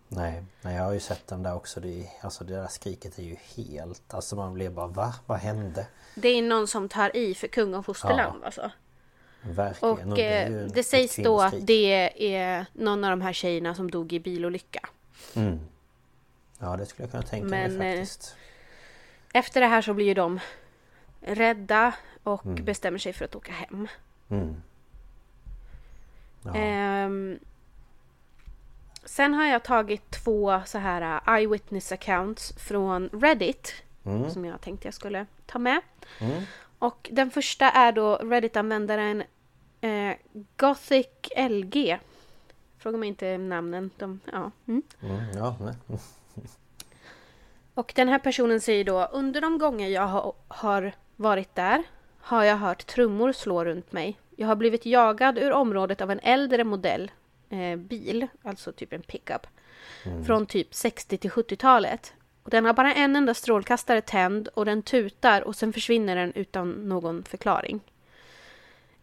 [0.09, 1.81] Nej, nej, jag har ju sett den där också.
[1.81, 4.14] Det, alltså det där skriket är ju helt...
[4.14, 5.14] Alltså man blir bara va?
[5.27, 5.87] Vad hände?
[6.14, 8.70] Det är någon som tar i för kung och fosterland alltså.
[9.51, 10.11] Verkligen.
[10.11, 13.75] Och det är eh, det sägs då att det är någon av de här tjejerna
[13.75, 14.89] som dog i bilolycka.
[15.37, 15.61] Mm.
[16.59, 18.37] Ja, det skulle jag kunna tänka Men, mig eh, faktiskt.
[19.33, 20.41] Efter det här så blir ju de
[21.21, 22.65] rädda och Mm.
[22.65, 23.89] bestämmer sig för att åka hem.
[24.29, 24.57] Mm.
[26.45, 26.55] Ja.
[26.55, 27.39] Ehm,
[29.05, 33.75] sen har jag tagit två så här uh, eyewitness accounts från Reddit.
[34.05, 34.31] Mm.
[34.31, 35.81] Som jag tänkte jag skulle ta med.
[36.21, 36.43] Mm.
[36.79, 39.23] Och den första är då Reddit-användaren
[39.85, 40.16] eh,
[40.57, 41.99] Gothic LG.
[42.79, 43.90] Fråga mig inte namnen.
[43.97, 44.51] De, ja.
[44.66, 44.83] mm.
[45.03, 45.16] Mm.
[45.35, 45.57] Ja.
[45.61, 45.75] Mm.
[47.75, 51.83] Och den här personen säger då under de gånger jag har, har varit där
[52.20, 54.19] har jag hört trummor slå runt mig.
[54.37, 57.11] Jag har blivit jagad ur området av en äldre modell
[57.48, 59.46] eh, bil, alltså typ en pickup,
[60.27, 62.13] från typ 60 till 70-talet.
[62.42, 66.33] Och den har bara en enda strålkastare tänd och den tutar och sen försvinner den
[66.33, 67.81] utan någon förklaring.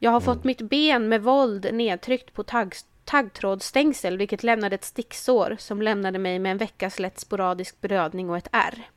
[0.04, 2.74] Jag har fått mitt ben med våld nedtryckt på tagg,
[3.06, 8.38] taggtrådsstängsel vilket lämnade ett sticksår som lämnade mig med en veckas lätt sporadisk blödning och
[8.38, 8.90] ett ärr.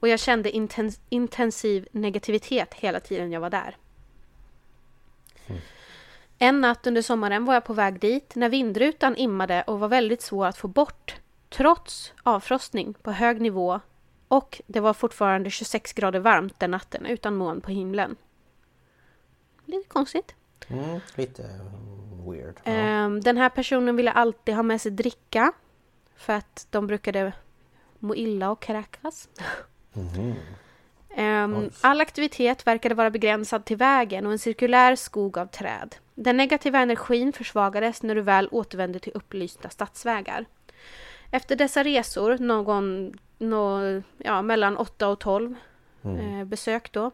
[0.00, 3.76] Och jag kände intens- intensiv negativitet hela tiden jag var där.
[6.38, 10.22] En natt under sommaren var jag på väg dit när vindrutan immade och var väldigt
[10.22, 11.16] svår att få bort
[11.48, 13.80] trots avfrostning på hög nivå
[14.28, 18.16] och det var fortfarande 26 grader varmt den natten utan moln på himlen.
[19.68, 20.34] Lite konstigt.
[20.68, 21.42] Mm, lite
[22.26, 22.54] weird.
[22.64, 22.72] Ja.
[22.72, 25.52] Ehm, Den här personen ville alltid ha med sig dricka
[26.16, 27.32] för att de brukade
[27.98, 29.28] må illa och kräkas.
[31.16, 31.70] Ehm, Oj.
[31.80, 35.96] all aktivitet verkade vara begränsad till vägen och en cirkulär skog av träd.
[36.14, 40.44] Den negativa energin försvagades när du väl återvände till upplysta stadsvägar.
[41.30, 43.80] Efter dessa resor, någon, nå,
[44.18, 45.54] ja, mellan 8 och 12
[46.16, 47.10] eh, besök då,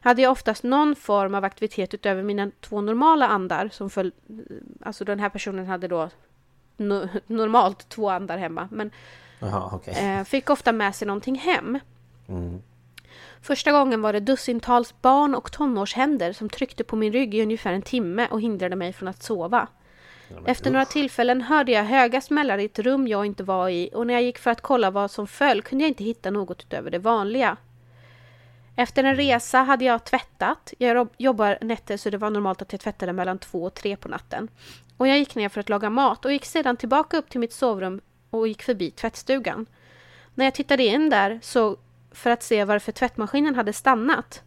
[0.00, 4.12] hade jag oftast någon form av aktivitet utöver mina två normala andar som föll,
[4.80, 6.10] alltså den här personen hade då
[6.76, 8.90] no, normalt två andar hemma, men
[9.38, 10.18] Jaha, okej.
[10.18, 11.78] eh, fick ofta med sig någonting hem.
[12.28, 12.62] Mm.
[13.42, 17.72] Första gången var det dussintals barn och tonårshänder som tryckte på min rygg i ungefär
[17.72, 19.68] en timme och hindrade mig från att sova.
[20.46, 24.06] Efter några tillfällen hörde jag höga smällar i ett rum jag inte var i och
[24.06, 26.90] när jag gick för att kolla vad som föll kunde jag inte hitta något utöver
[26.90, 27.56] det vanliga.
[28.82, 30.72] Efter en resa hade jag tvättat.
[30.78, 34.08] Jag jobbar nätter så det var normalt att jag tvättade mellan två och tre på
[34.08, 34.48] natten.
[34.96, 37.52] Och jag gick ner för att laga mat och gick sedan tillbaka upp till mitt
[37.52, 39.66] sovrum och gick förbi tvättstugan.
[40.34, 41.76] När jag tittade in där så
[42.12, 44.42] för att se varför tvättmaskinen hade stannat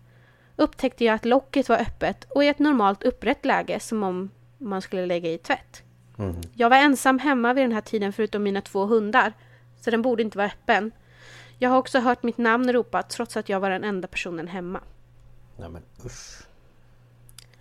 [0.55, 4.81] upptäckte jag att locket var öppet och i ett normalt upprätt läge som om man
[4.81, 5.83] skulle lägga i tvätt.
[6.17, 6.35] Mm.
[6.53, 9.33] Jag var ensam hemma vid den här tiden förutom mina två hundar,
[9.81, 10.91] så den borde inte vara öppen.
[11.57, 14.81] Jag har också hört mitt namn ropat trots att jag var den enda personen hemma.
[15.57, 16.41] Nej men usch.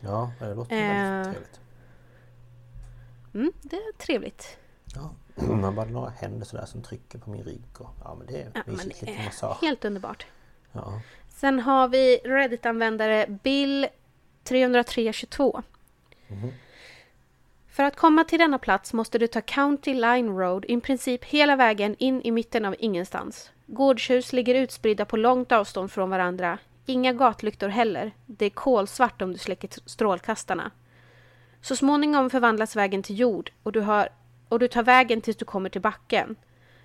[0.00, 0.88] Ja, det låter Eh.
[0.88, 1.60] väldigt trevligt.
[3.34, 4.58] Mm, det är trevligt.
[4.94, 5.10] Ja.
[5.46, 7.62] Man bara några händer sådär som trycker på min rygg.
[7.78, 9.02] Och, ja men det är Ja, mysigt.
[9.02, 9.58] Lite massage.
[9.60, 10.26] helt underbart.
[10.72, 11.00] Ja.
[11.28, 13.86] Sen har vi Reddit-användare Bill
[14.44, 15.62] 30322.
[17.68, 21.56] För att komma till denna plats måste du ta County Line Road i princip hela
[21.56, 23.50] vägen in i mitten av ingenstans.
[23.66, 26.58] Gårdshus ligger utspridda på långt avstånd från varandra.
[26.86, 28.12] Inga gatlyktor heller.
[28.26, 30.70] Det är kolsvart om du släcker strålkastarna.
[31.60, 34.08] Så småningom förvandlas vägen till jord och du, hör,
[34.48, 36.36] och du tar vägen tills du kommer till backen.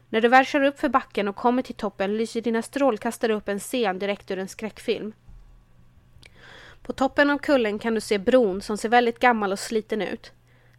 [0.09, 3.49] När du väl kör upp för backen och kommer till toppen lyser dina strålkastare upp
[3.49, 5.13] en scen direkt ur en skräckfilm.
[6.81, 10.31] På toppen av kullen kan du se bron som ser väldigt gammal och sliten ut.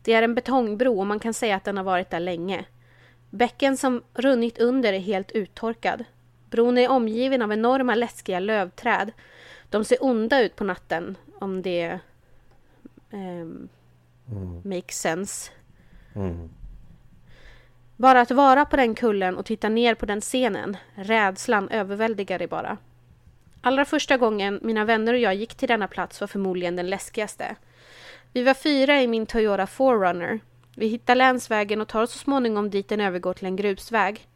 [0.02, 2.64] Det är en betongbro och man kan säga att den har varit där länge.
[3.30, 6.04] Bäcken som runnit under är helt uttorkad.
[6.50, 9.12] Bron är omgiven av enorma läskiga lövträd.
[9.70, 11.98] De ser onda ut på natten, om det
[13.10, 13.68] ehm,
[14.64, 15.50] makes sense.
[16.14, 16.50] Mm.
[17.96, 22.48] Bara att vara på den kullen och titta ner på den scenen, rädslan överväldigar dig
[22.48, 22.76] bara.
[23.60, 27.56] Allra första gången mina vänner och jag gick till denna plats var förmodligen den läskigaste.
[28.32, 30.40] Vi var fyra i min Toyota 4Runner.
[30.80, 34.28] Vi hittar länsvägen och tar oss så småningom dit den övergår till en grusväg.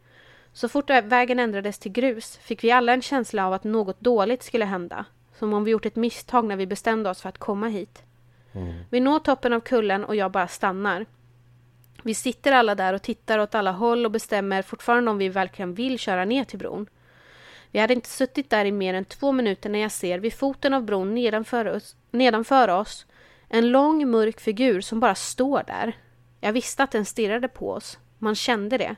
[0.52, 4.42] Så fort vägen ändrades till grus fick vi alla en känsla av att något dåligt
[4.42, 5.04] skulle hända.
[5.38, 8.02] Som om vi gjort ett misstag när vi bestämde oss för att komma hit.
[8.90, 11.06] Vi når toppen av kullen och jag bara stannar.
[12.02, 15.74] Vi sitter alla där och tittar åt alla håll och bestämmer fortfarande om vi verkligen
[15.74, 16.86] vill köra ner till bron.
[17.70, 20.74] Vi hade inte suttit där i mer än två minuter när jag ser vid foten
[20.74, 23.06] av bron nedanför oss, nedanför oss
[23.48, 25.96] en lång mörk figur som bara står där.
[26.44, 27.98] Jag visste att den stirrade på oss.
[28.18, 28.96] Man kände det.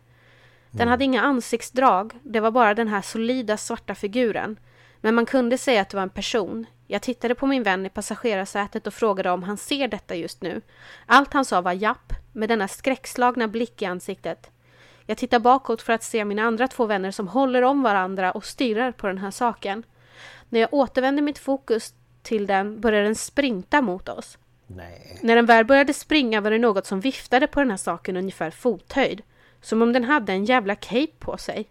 [0.70, 4.58] Den hade inga ansiktsdrag, det var bara den här solida svarta figuren.
[5.00, 6.66] Men man kunde säga att det var en person.
[6.86, 10.60] Jag tittade på min vän i passagerarsätet och frågade om han ser detta just nu.
[11.06, 14.50] Allt han sa var japp, med denna skräckslagna blick i ansiktet.
[15.04, 18.44] Jag tittar bakåt för att se mina andra två vänner som håller om varandra och
[18.44, 19.82] stirrar på den här saken.
[20.48, 24.38] När jag återvände mitt fokus till den började den sprinta mot oss.
[24.66, 25.18] Nej.
[25.22, 28.50] När den väl började springa var det något som viftade på den här saken ungefär
[28.50, 29.22] fothöjd.
[29.60, 31.68] Som om den hade en jävla cape på sig.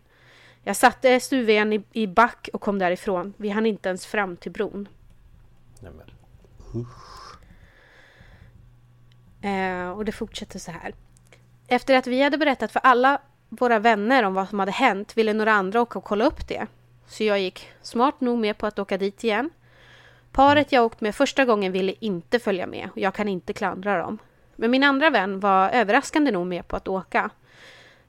[0.63, 3.33] Jag satte SUVn i, i back och kom därifrån.
[3.37, 4.87] Vi hann inte ens fram till bron.
[5.79, 6.07] Nej men.
[9.41, 10.93] Eh, och det fortsätter så här.
[11.67, 15.33] Efter att vi hade berättat för alla våra vänner om vad som hade hänt ville
[15.33, 16.67] några andra åka och kolla upp det.
[17.07, 19.49] Så jag gick smart nog med på att åka dit igen.
[20.35, 23.97] Paret jag åkt med första gången ville inte följa med och jag kan inte klandra
[23.97, 24.17] dem.
[24.55, 27.29] Men min andra vän var överraskande nog med på att åka.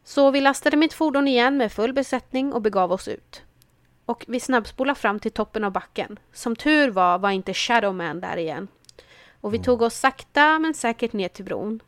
[0.04, 3.42] Så vi lastade mitt fordon igen med full besättning och begav oss ut.
[4.06, 6.18] Och vi snabbspolade fram till toppen av backen.
[6.32, 8.68] Som tur var var inte Shadowman där igen.
[9.40, 11.80] Och vi tog oss sakta men säkert ner till bron.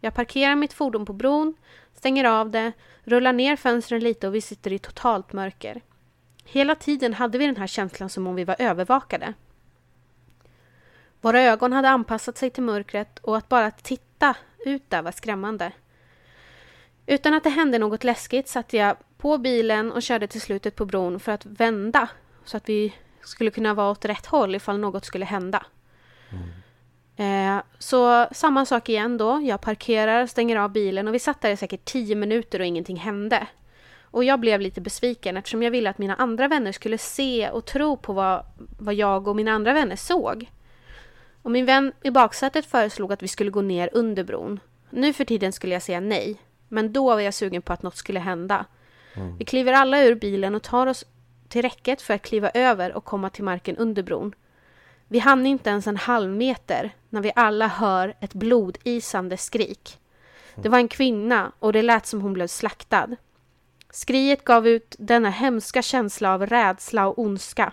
[0.00, 1.54] Jag parkerar mitt fordon på bron,
[1.94, 2.72] stänger av det,
[3.04, 5.80] rullar ner fönstren lite och vi sitter i totalt mörker.
[6.44, 9.34] Hela tiden hade vi den här känslan som om vi var övervakade.
[11.26, 15.72] Våra ögon hade anpassat sig till mörkret och att bara titta ut där var skrämmande.
[17.06, 20.84] Utan att det hände något läskigt satte jag på bilen och körde till slutet på
[20.84, 22.08] bron för att vända
[22.44, 25.66] så att vi skulle kunna vara åt rätt håll ifall något skulle hända.
[27.16, 29.40] Eh, så samma sak igen då.
[29.42, 32.96] Jag parkerar, stänger av bilen och vi satt där i säkert tio minuter och ingenting
[32.96, 33.46] hände.
[34.02, 37.64] Och jag blev lite besviken eftersom jag ville att mina andra vänner skulle se och
[37.64, 38.44] tro på vad,
[38.78, 40.50] vad jag och mina andra vänner såg.
[41.46, 44.60] Och min vän i baksätet föreslog att vi skulle gå ner under bron.
[44.90, 46.42] Nu för tiden skulle jag säga nej.
[46.68, 48.64] Men då var jag sugen på att något skulle hända.
[49.38, 51.04] Vi kliver alla ur bilen och tar oss
[51.48, 54.34] till räcket för att kliva över och komma till marken under bron.
[55.08, 59.98] Vi hann inte ens en halv meter när vi alla hör ett blodisande skrik.
[60.54, 63.08] Det var en kvinna och det lät som hon blev slaktad.
[63.90, 67.72] Skriet gav ut denna hemska känsla av rädsla och ondska.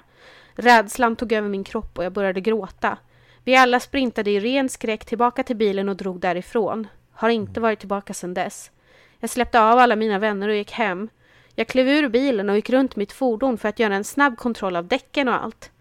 [0.55, 2.97] Rädslan tog över min kropp och jag började gråta.
[3.43, 6.87] Vi alla sprintade i ren skräck tillbaka till bilen och drog därifrån.
[7.11, 8.71] Har inte varit tillbaka sedan dess.
[9.19, 11.09] Jag släppte av alla mina vänner och gick hem.
[11.55, 14.75] Jag klev ur bilen och gick runt mitt fordon för att göra en snabb kontroll
[14.75, 15.71] av däcken och allt.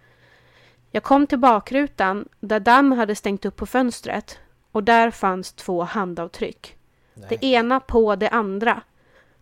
[0.90, 4.38] Jag kom till bakrutan där damm hade stängt upp på fönstret
[4.72, 6.76] och där fanns två handavtryck.
[7.28, 8.82] Det ena på det andra.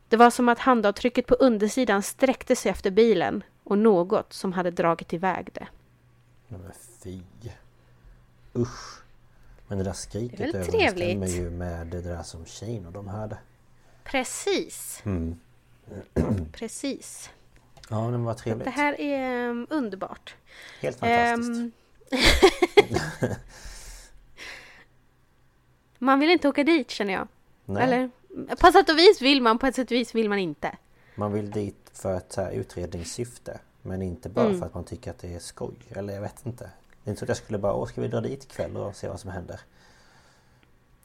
[0.09, 4.71] Det var som att handavtrycket på undersidan sträckte sig efter bilen och något som hade
[4.71, 5.67] dragit iväg det.
[6.49, 7.21] Nej, men fy.
[8.55, 9.03] Usch.
[9.69, 12.93] Men det där skriket Det är väl överensstämmer ju med det där som Shane och
[12.93, 13.39] de hörde.
[14.05, 15.03] Precis.
[15.05, 15.39] Mm.
[16.53, 17.31] Precis.
[17.89, 18.65] Ja men vad trevligt.
[18.65, 20.35] Det här är um, underbart.
[20.81, 21.51] Helt fantastiskt.
[21.51, 21.73] Ehm,
[25.99, 27.29] man vill inte åka dit känner jag.
[27.65, 28.11] Nej, Eller
[28.57, 30.77] på sätt och vis vill man, på ett sätt och vis vill man inte.
[31.15, 33.61] Man vill dit för ett utredningssyfte.
[33.83, 34.59] Men inte bara Mm.
[34.59, 35.75] för att man tycker att det är skoj.
[35.89, 36.71] Eller jag vet inte.
[37.05, 38.97] Det är inte så att jag skulle bara, åh ska vi dra dit ikväll och
[38.97, 39.61] se vad som händer?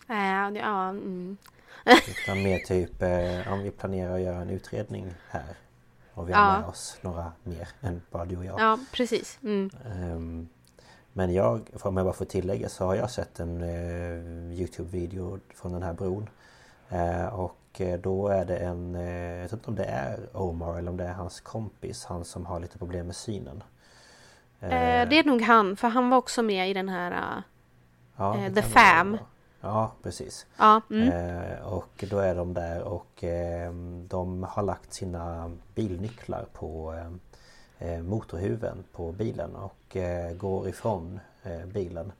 [0.09, 1.37] Äh, ja, mm.
[2.23, 5.55] Utan mer typ, eh, om vi planerar att göra en utredning här.
[6.13, 6.59] Och vi har Ja.
[6.59, 8.59] med oss några mer än bara du och jag.
[8.59, 9.39] ja precis.
[9.43, 9.69] Mm.
[9.85, 10.47] Ehm,
[11.13, 15.71] Men jag, om jag bara får tillägga så har jag sett en eh, Youtube-video från
[15.73, 16.29] den här bron.
[16.89, 19.03] Eh, och eh, då är det en, eh,
[19.35, 22.45] jag vet inte om det är Omar eller om det är hans kompis, han som
[22.45, 23.63] har lite problem med synen.
[24.71, 27.11] Eh, det är nog han, för han var också med i den här...
[27.11, 27.43] äh,
[28.17, 29.17] Ja, eh, The Fam.
[29.61, 30.45] Ja, precis.
[30.57, 31.09] ja, mm.
[31.09, 33.73] Eh, och då är de där och eh,
[34.07, 41.19] de har lagt sina bilnycklar på eh, eh, motorhuven på bilen och eh, går ifrån
[41.43, 42.11] eh, bilen.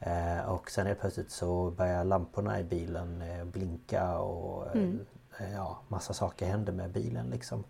[0.00, 5.06] Eh, och sen helt plötsligt så börjar lamporna i bilen eh, blinka och eh, Mm.
[5.38, 7.64] eh, ja, massa saker händer med bilen liksom.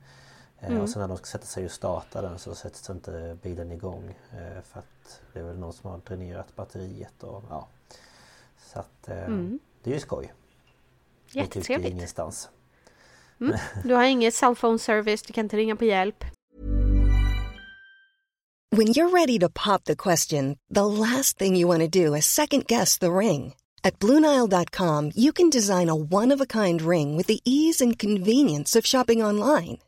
[0.61, 0.83] Eh, Mm.
[0.83, 4.15] Och sen när de ska sätta sig och starta den så sätts inte bilen igång.
[4.33, 7.69] Eh, för att det är väl någon som har dränerat batteriet och ja.
[8.73, 9.59] Så att eh, Mm.
[9.83, 10.25] det är ju skoj.
[10.25, 11.91] Det tycker Jättetrevligt.
[11.93, 12.49] ingenstans.
[13.85, 16.25] Du har ingen cellphone service, du kan inte ringa på hjälp.
[18.77, 22.27] When you're ready to pop the question, the last thing you want to do is
[22.27, 23.55] second guess the ring.
[23.83, 27.99] At Bluenile.com, you can design a one of a kind ring with the ease and
[27.99, 29.79] convenience of shopping online.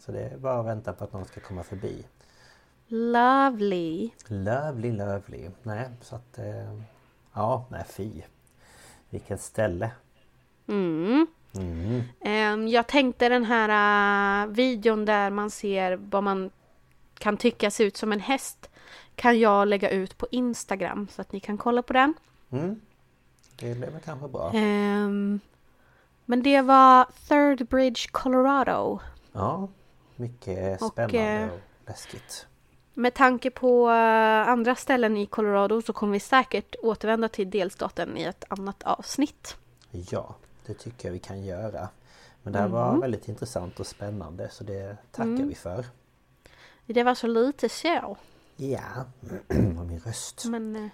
[0.00, 2.06] Så det är bara att vänta på att någon ska komma förbi.
[2.88, 4.10] Lovely.
[4.26, 5.50] Lovely, lovely.
[5.62, 6.38] Nej, så att...
[6.38, 6.80] Eh,
[7.32, 8.10] ja, nej fy.
[9.10, 9.90] Vilket ställe.
[10.66, 11.26] Mm.
[11.56, 12.02] Mm.
[12.20, 16.50] Ehm, jag tänkte den här äh, videon där man ser vad man
[17.18, 18.70] kan tycka ser ut som en häst
[19.14, 22.14] kan jag lägga ut på Instagram så att ni kan kolla på den.
[22.50, 22.80] Mm.
[23.56, 24.52] Det blev väl kanske bra.
[24.54, 25.40] Ehm,
[26.24, 29.00] men det var Third Bridge, Colorado.
[29.32, 29.68] Ja.
[30.20, 32.46] Mycket Och, spännande eh, och läskigt.
[32.94, 38.16] Med tanke på äh, andra ställen i Colorado så kommer vi säkert återvända till delstaten
[38.16, 39.56] i ett annat avsnitt.
[39.90, 40.34] Ja,
[40.66, 41.88] det tycker jag vi kan göra.
[42.42, 43.00] Men det här var Mm.
[43.00, 45.84] väldigt intressant och spännande så det tackar vi för.
[46.86, 48.16] Det var så lite så.
[48.56, 48.80] Ja,
[49.80, 50.44] och min röst.
[50.44, 50.76] Men...
[50.76, 50.88] eh,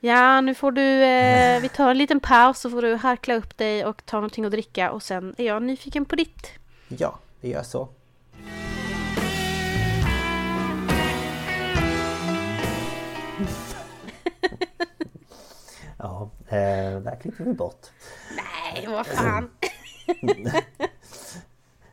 [0.00, 0.82] Ja, nu får du...
[1.04, 4.44] Eh, vi tar en liten paus så får du harkla upp dig och ta någonting
[4.44, 6.46] att dricka och sen är jag nyfiken på ditt.
[6.88, 7.88] Ja, vi gör så.
[15.98, 17.86] Ja, eh, där klipper vi bort.
[18.36, 19.50] Nej, vad fan!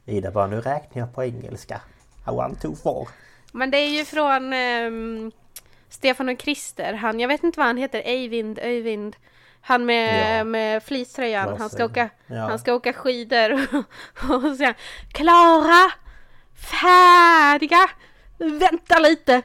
[0.06, 1.82] Ida bara, nu räknar jag på engelska.
[2.28, 3.08] I one, two, four.
[3.52, 5.32] Men det är ju från ehm,
[5.90, 6.94] Stefan och Krister.
[6.94, 9.16] Han, jag vet inte vad han heter, Eivind, Öyvind.
[9.62, 10.44] Han med, Ja.
[10.44, 11.58] med fleecetröjan.
[11.58, 12.36] Han ska åka, Ja.
[12.36, 13.52] han ska åka skidor.
[13.54, 14.76] och säger han
[15.12, 15.92] Klara!
[16.56, 17.90] Färdiga!
[18.38, 19.42] Vänta lite!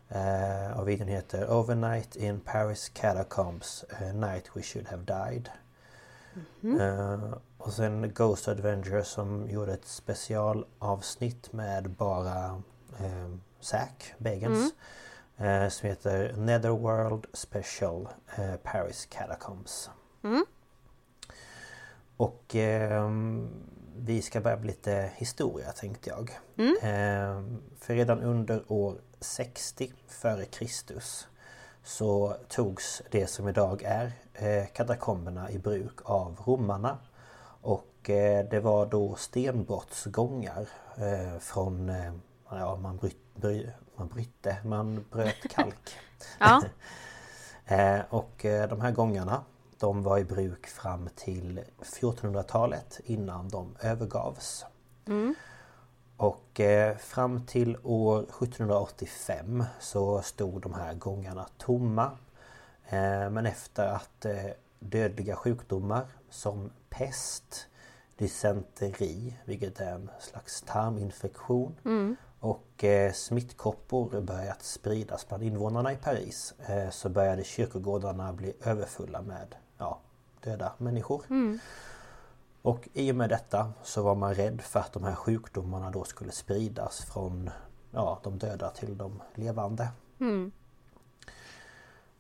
[0.10, 3.86] Eh, och videon heter Overnight in Paris Catacombs.
[3.90, 5.50] A night we should have died.
[6.82, 12.62] Eh, och sen Ghost Adventure som gjorde ett specialavsnitt med bara
[13.00, 14.74] eh, Zack Bagans.
[15.38, 19.90] Eh, som heter Netherworld Special eh, Paris Catacombs.
[22.18, 23.50] Och ehm,
[23.98, 26.40] vi ska börja med lite historia tänkte jag.
[26.82, 31.28] Ehm, för redan under år 60 före Kristus
[31.86, 36.98] så togs det som idag är eh, katakomberna i bruk av romarna.
[37.62, 41.92] Och eh, det var då stenbrottsgångar eh, från...
[42.50, 45.90] Ja, man, bryt, bry, man brytte, man bröt kalk.
[46.40, 46.62] Ja.
[48.10, 49.44] Och de här gångarna
[49.80, 54.66] de var i bruk fram till 1400-talet innan de övergavs.
[56.18, 62.12] Och eh, fram till år 1785 så stod de här gångarna tomma.
[62.90, 64.34] Eh, men efter att eh,
[64.80, 67.68] dödliga sjukdomar som pest,
[68.18, 71.76] dysenteri, vilket är en slags tarminfektion
[72.40, 79.22] och eh, smittkoppor börjat spridas bland invånarna i Paris eh, så började kyrkogårdarna bli överfulla
[79.22, 80.00] med ja,
[80.44, 81.22] döda människor.
[82.66, 86.04] Och i och med detta så var man rädd för att de här sjukdomarna då
[86.04, 87.50] skulle spridas från
[87.92, 89.88] ja, de döda till de levande.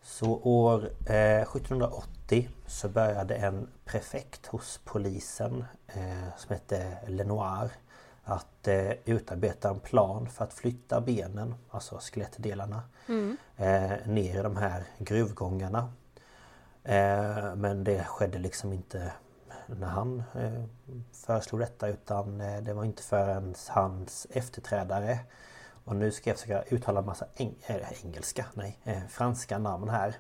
[0.01, 7.71] Så år eh, 1780 så började en prefekt hos polisen eh, som hette Lenoir
[8.23, 12.81] att eh, utarbeta en plan för att flytta benen, alltså skelettdelarna,
[13.57, 15.93] eh, ner i de här gruvgångarna.
[16.83, 19.13] Eh, men det skedde liksom inte
[19.68, 20.63] när han eh,
[21.11, 25.20] föreslog detta utan eh, det var inte förrän hans efterträdare
[25.86, 30.16] och nu ska jag försöka uttala massa eng äh, engelska, nej, eh, franska namn här.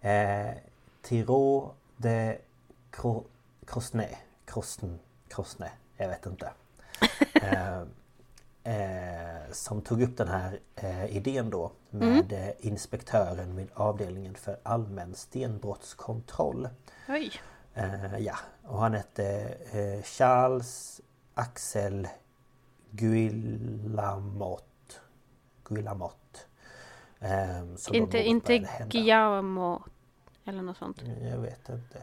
[0.00, 0.56] Eh,
[1.02, 2.38] Tiro de
[2.90, 3.24] Cro
[3.66, 4.98] Crosnay, Crosn,
[5.28, 6.52] Crosnay, jag vet inte.
[7.42, 7.80] eh,
[8.74, 14.58] eh, som tog upp den här eh, idén då med eh, inspektören vid avdelningen för
[14.62, 16.68] allmän stenbrottskontroll.
[17.08, 17.32] Oj.
[17.74, 18.36] Eh, ja,
[18.68, 21.00] och han hette eh, Charles
[21.34, 22.08] Axel
[22.90, 25.00] Guillamot.
[25.64, 26.46] Guillamot.
[27.20, 28.58] Eh, då Inte, inte.
[28.90, 29.82] Guillermo
[30.44, 31.02] eller något sånt.
[31.22, 32.02] Jag vet inte.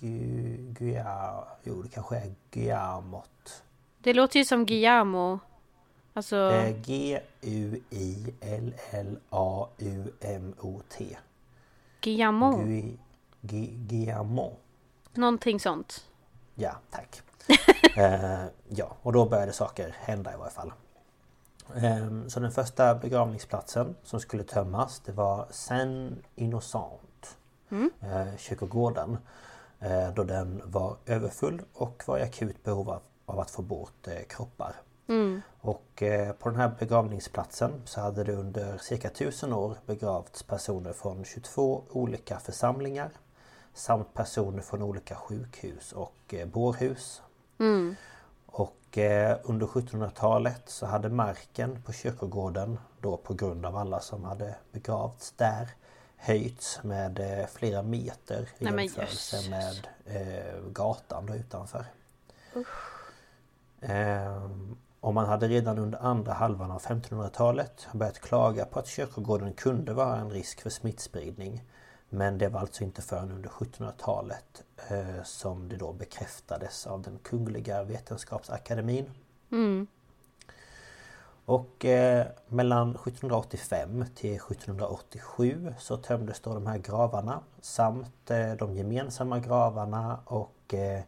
[0.00, 3.62] Gu, Guia, jo det kanske är Guillamot.
[3.98, 5.38] Det låter ju som Guillermo.
[6.14, 6.36] Alltså...
[6.36, 6.76] Eh,
[9.78, 11.16] G-U-I-L-L-A-U-M-O-T.
[12.00, 12.60] Guillamot.
[12.60, 12.98] Gui-
[13.40, 14.60] Gi- Guillamot.
[15.18, 16.04] Någonting sånt.
[16.54, 17.22] Ja, tack.
[17.96, 20.72] eh, ja, och då började saker hända i varje fall.
[21.76, 27.36] Ehm, så den första begravningsplatsen som skulle tömmas det var Saint Innocent.
[28.00, 29.18] Eh, kyrkogården.
[29.80, 34.06] Eh, då den var överfull och var i akut behov av, av att få bort
[34.06, 34.74] eh, kroppar.
[35.60, 40.92] Och eh, på den här begravningsplatsen så hade det under cirka tusen år begravts personer
[40.92, 43.10] från 22 olika församlingar
[43.78, 47.22] samt personer från olika sjukhus och eh, bårhus.
[48.46, 54.24] Och eh, under 1700-talet så hade marken på kyrkogården då på grund av alla som
[54.24, 55.68] hade begravts där
[56.16, 61.84] höjts med eh, flera meter i Nej, jämförelse med eh, gatan då utanför.
[63.80, 69.52] Ehm, och man hade redan under andra halvan av 1500-talet börjat klaga på att kyrkogården
[69.52, 71.62] kunde vara en risk för smittspridning.
[72.08, 77.18] Men det var alltså inte förrän under 1700-talet eh, som det då bekräftades av den
[77.22, 79.10] Kungliga Vetenskapsakademin.
[81.44, 88.74] Och eh, mellan 1785 till 1787 så tömdes då de här gravarna samt eh, de
[88.74, 91.02] gemensamma gravarna och eh,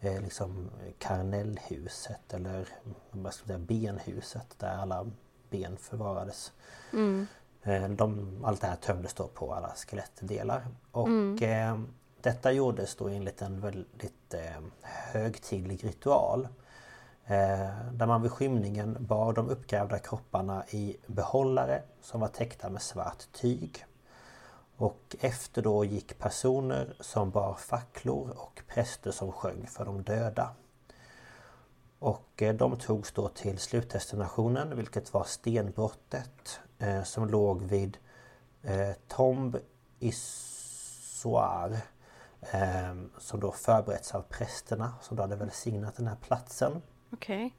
[0.00, 2.68] eh, liksom karnellhuset eller
[3.10, 5.06] vad ska man säga, benhuset där alla
[5.50, 6.52] ben förvarades.
[6.92, 7.26] Eh,
[7.96, 10.66] De, allt det här tömdes då på alla skelettdelar.
[10.90, 11.78] Och eh,
[12.20, 16.48] detta gjordes då enligt en väldigt eh, högtidlig ritual.
[17.24, 22.82] Eh, där man vid skymningen bar de uppgrävda kropparna i behållare som var täckta med
[22.82, 23.84] svart tyg.
[24.76, 30.50] Och efter då gick personer som bar facklor och präster som sjöng för de döda.
[31.98, 37.98] Och eh, de togs då till slutdestinationen vilket var stenbrottet eh, som låg vid
[38.62, 39.60] eh, Tombe
[39.98, 41.78] Issoir
[42.40, 46.82] eh, som då förberetts av prästerna som då hade välsignat den här platsen.
[47.12, 47.54] Okej.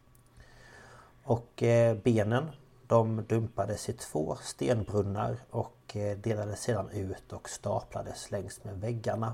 [1.24, 2.50] Och eh, benen
[2.88, 9.34] de dumpades i två stenbrunnar och eh, delades sedan ut och staplades längs med väggarna.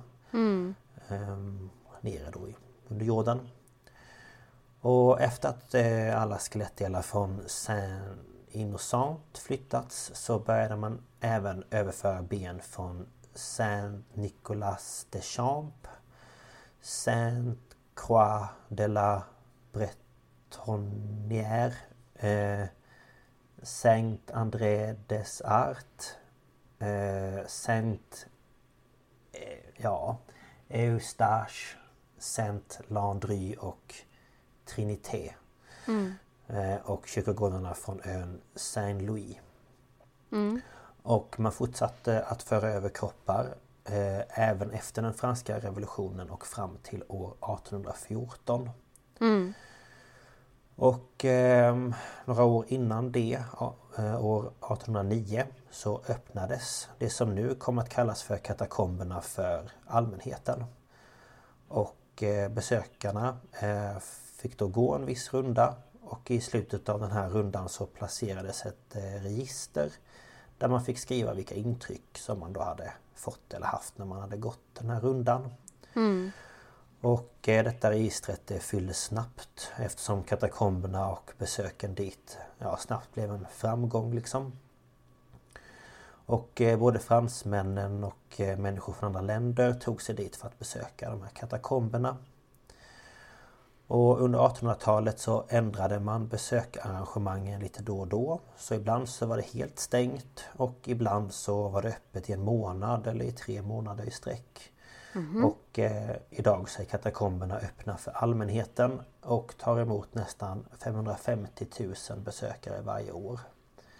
[1.08, 1.70] Ehm,
[2.02, 2.56] nere då i,
[2.88, 3.50] under jorden.
[4.82, 8.04] Och efter att eh, alla skelettdelar från Saint
[8.56, 15.90] Innocent flyttats så började man även överföra ben från Saint Nicolas de Champs
[16.82, 17.60] Saint
[17.96, 19.24] Croix de la
[19.74, 21.74] Bretonnière
[22.16, 22.68] eh,
[23.62, 26.18] Saint André des Arts
[26.80, 28.28] eh, Saint
[29.32, 30.18] eh, ja,
[30.70, 31.78] Eustache
[32.18, 33.96] Saint Landry och
[34.66, 35.36] Trinité.
[35.88, 36.14] Mm
[36.84, 39.38] och kyrkogårdarna från ön Saint-Louis.
[41.04, 46.78] Och man fortsatte att föra över kroppar eh, även efter den franska revolutionen och fram
[46.84, 48.70] till år 1814.
[50.76, 51.90] Och eh,
[52.26, 53.44] några år innan det,
[53.98, 60.66] eh, år 1809, så öppnades det som nu kommer att kallas för katakomberna för allmänheten.
[61.68, 63.98] Och eh, besökarna eh,
[64.38, 65.76] fick då gå en viss runda
[66.14, 69.92] och i slutet av den här rundan så placerades ett eh, register
[70.58, 74.22] där man fick skriva vilka intryck som man då hade fått eller haft när man
[74.22, 75.50] hade gått den här rundan.
[77.02, 83.32] Och eh, detta registret det fylldes snabbt eftersom katakomberna och besöken dit ja, snabbt blev
[83.32, 84.52] en framgång liksom.
[86.26, 90.60] Och eh, både fransmännen och eh, människor från andra länder tog sig dit för att
[90.60, 92.18] besöka de här katakomberna.
[93.94, 98.42] Och under 1800-talet så ändrade man besökarrangemangen lite då och då.
[98.58, 102.42] Så ibland så var det helt stängt och ibland så var det öppet i en
[102.42, 104.72] månad eller i tre månader i sträck.
[105.44, 112.20] Och eh, idag så är katakomberna öppna för allmänheten och tar emot nästan 550 000
[112.20, 113.40] besökare varje år.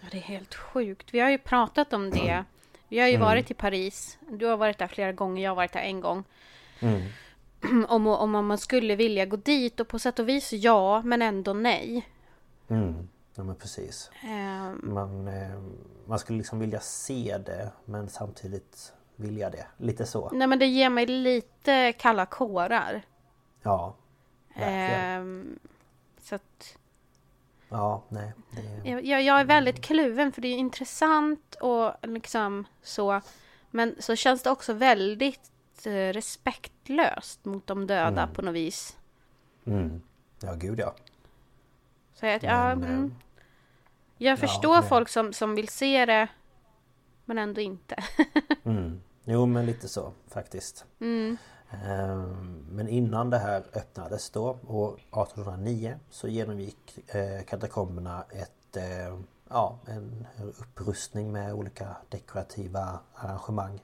[0.00, 1.14] Ja, det är helt sjukt.
[1.14, 2.44] Vi har ju pratat om det.
[2.88, 4.18] Vi har ju varit i Paris.
[4.30, 6.24] Du har varit där flera gånger, jag har varit där en gång.
[6.82, 7.02] Om,
[7.88, 11.52] om, om man skulle vilja gå dit och på sätt och vis ja, men ändå
[11.52, 12.08] nej.
[12.68, 13.08] Mm.
[13.34, 14.10] Ja men precis.
[14.22, 15.62] Ehm, Man, eh,
[16.06, 19.66] man skulle liksom vilja se det men samtidigt vilja det.
[19.76, 20.30] Lite så.
[20.32, 23.02] nej men det ger mig lite kalla kårar.
[23.62, 23.94] Ja.
[24.48, 25.00] Verkligen.
[25.00, 25.58] Ehm,
[26.20, 26.78] så att
[27.68, 28.32] Ja, nej.
[28.50, 33.20] Det, jag, jag jag är väldigt kluven för det är intressant och liksom så.
[33.70, 35.50] Men så känns det också väldigt
[35.86, 38.96] eh, respektlöst mot de döda på något vis.
[39.66, 40.02] mm.
[40.40, 40.94] Ja, gud ja.
[42.14, 43.14] Så jag, ja, Men, eh, mm,
[44.18, 46.28] Jag förstår men- folk som, som vill se det
[47.24, 47.96] men ändå inte.
[48.64, 49.00] Mm.
[49.24, 50.84] Jo men lite så faktiskt.
[51.00, 51.36] Mm.
[51.70, 58.76] Ehm, Men innan det här öppnades då år 1809 så genomgick eh, katakomberna ett,
[59.48, 60.26] ja, en
[60.60, 63.80] upprustning med olika dekorativa arrangemang.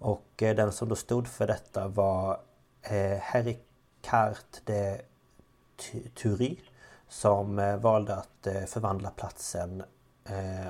[0.00, 2.40] Och eh, den som då stod för detta var
[2.82, 3.58] eh, Harry
[4.02, 5.00] Carte de
[6.14, 6.56] Thury
[7.08, 9.82] som eh, valde att förvandla platsen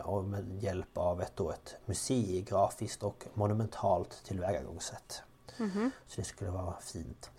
[0.04, 5.22] och med hjälp av ett, då ett museigrafiskt och monumentalt tillvägagångssätt.
[6.06, 7.30] Så det skulle vara fint.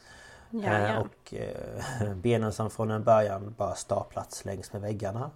[0.49, 0.99] Ja, ja.
[0.99, 1.33] Och
[2.15, 5.31] benen som från en början bara staplats längs med väggarna.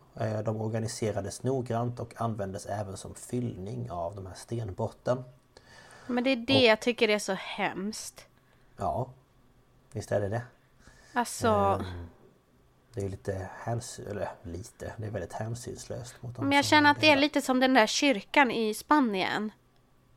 [0.46, 5.24] De organiserades noggrant och användes även som fyllning av de här stenbrotten.
[6.08, 8.26] Men det är det jag tycker är så hemskt.
[8.78, 9.10] Ja,
[9.92, 10.42] visst är det det.
[11.14, 12.08] Alltså, Ehm,
[12.94, 16.92] Det är lite hänsyn, eller lite, det är väldigt hänsynslöst mot dem men jag känner
[16.92, 19.52] att det är lite som den där kyrkan i Spanien.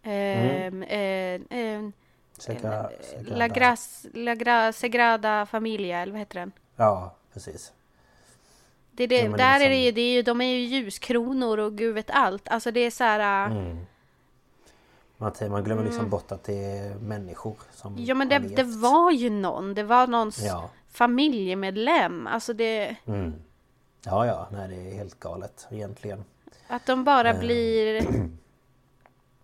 [0.03, 0.83] Mm.
[0.83, 0.83] Ehm,
[1.51, 1.91] eh, eh,
[2.39, 6.53] Sagra- La, Sagrada- Gras, La Gra, Sagrada Familia, eller vad heter den?
[6.77, 7.73] Ja, precis.
[8.91, 10.59] Det är det, Ja, där liksom- är det ju, det är ju, de är ju
[10.65, 12.49] ljuskronor och gud vet allt.
[12.49, 13.47] Alltså det är så här...
[13.51, 13.87] äh, Mm.
[15.21, 18.05] Man, man glömmer liksom bort att det är människor som Mm.
[18.05, 20.71] Ja men det, det var ju någon, det var någons Ja.
[20.89, 22.27] familjemedlem.
[22.27, 23.33] Alltså det, Mm.
[24.05, 26.25] Ja, ja, nej det är helt galet egentligen.
[26.69, 27.39] att de bara Eh.
[27.39, 28.07] blir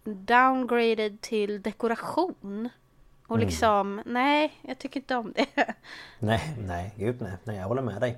[0.05, 2.68] downgraded till dekoration.
[3.27, 3.49] Och Mm.
[3.49, 5.47] liksom, nej, jag tycker inte om det.
[6.18, 8.11] Nej, nej, gud nej, nej jag håller med dig.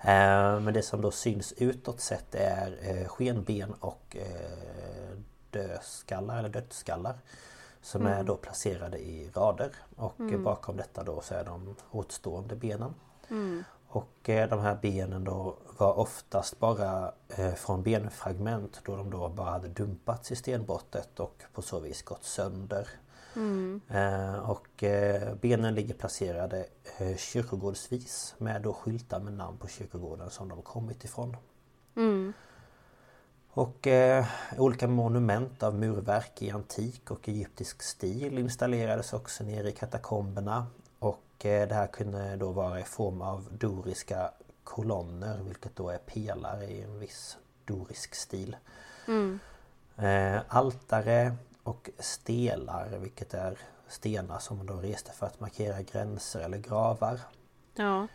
[0.00, 4.16] Eh, men det som då syns utåt sett är eh, skenben och
[5.54, 7.14] dödskallar eller dödsskallar.
[7.82, 12.56] Som är då placerade i rader och eh, bakom detta då så är de återstående
[12.56, 12.94] benen.
[13.88, 19.28] Och eh, de här benen då var oftast bara eh, från benfragment då de då
[19.28, 22.88] bara hade dumpats i stenbrottet och på så vis gått sönder.
[23.88, 26.66] Eh, och eh, benen ligger placerade
[27.16, 31.36] kyrkogårdsvis med då skyltar med namn på kyrkogården som de kommit ifrån.
[33.56, 34.26] Och eh,
[34.58, 40.66] olika monument av murverk i antik och egyptisk stil installerades också nere i katakomberna.
[40.98, 44.30] Och eh, det här kunde då vara i form av doriska
[44.64, 48.56] kolonner vilket då är pelare i en viss dorisk stil.
[49.96, 56.40] Eh, altare och stelar vilket är stenar som man då reste för att markera gränser
[56.40, 57.20] eller gravar.
[57.74, 58.06] Ja,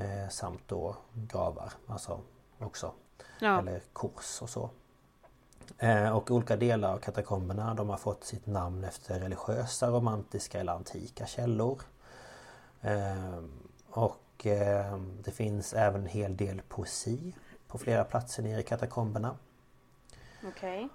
[0.00, 2.20] Eh, samt då gravar, alltså
[2.58, 2.92] också.
[3.40, 3.58] ja.
[3.58, 4.70] Eller kors och så.
[5.78, 10.72] Eh, och olika delar av katakomberna de har fått sitt namn efter religiösa, romantiska eller
[10.72, 11.80] antika källor.
[12.80, 13.38] Eh,
[13.90, 17.32] och eh, det finns även en hel del poesi
[17.68, 19.36] på flera platser nere i katakomberna.
[20.48, 20.88] okej.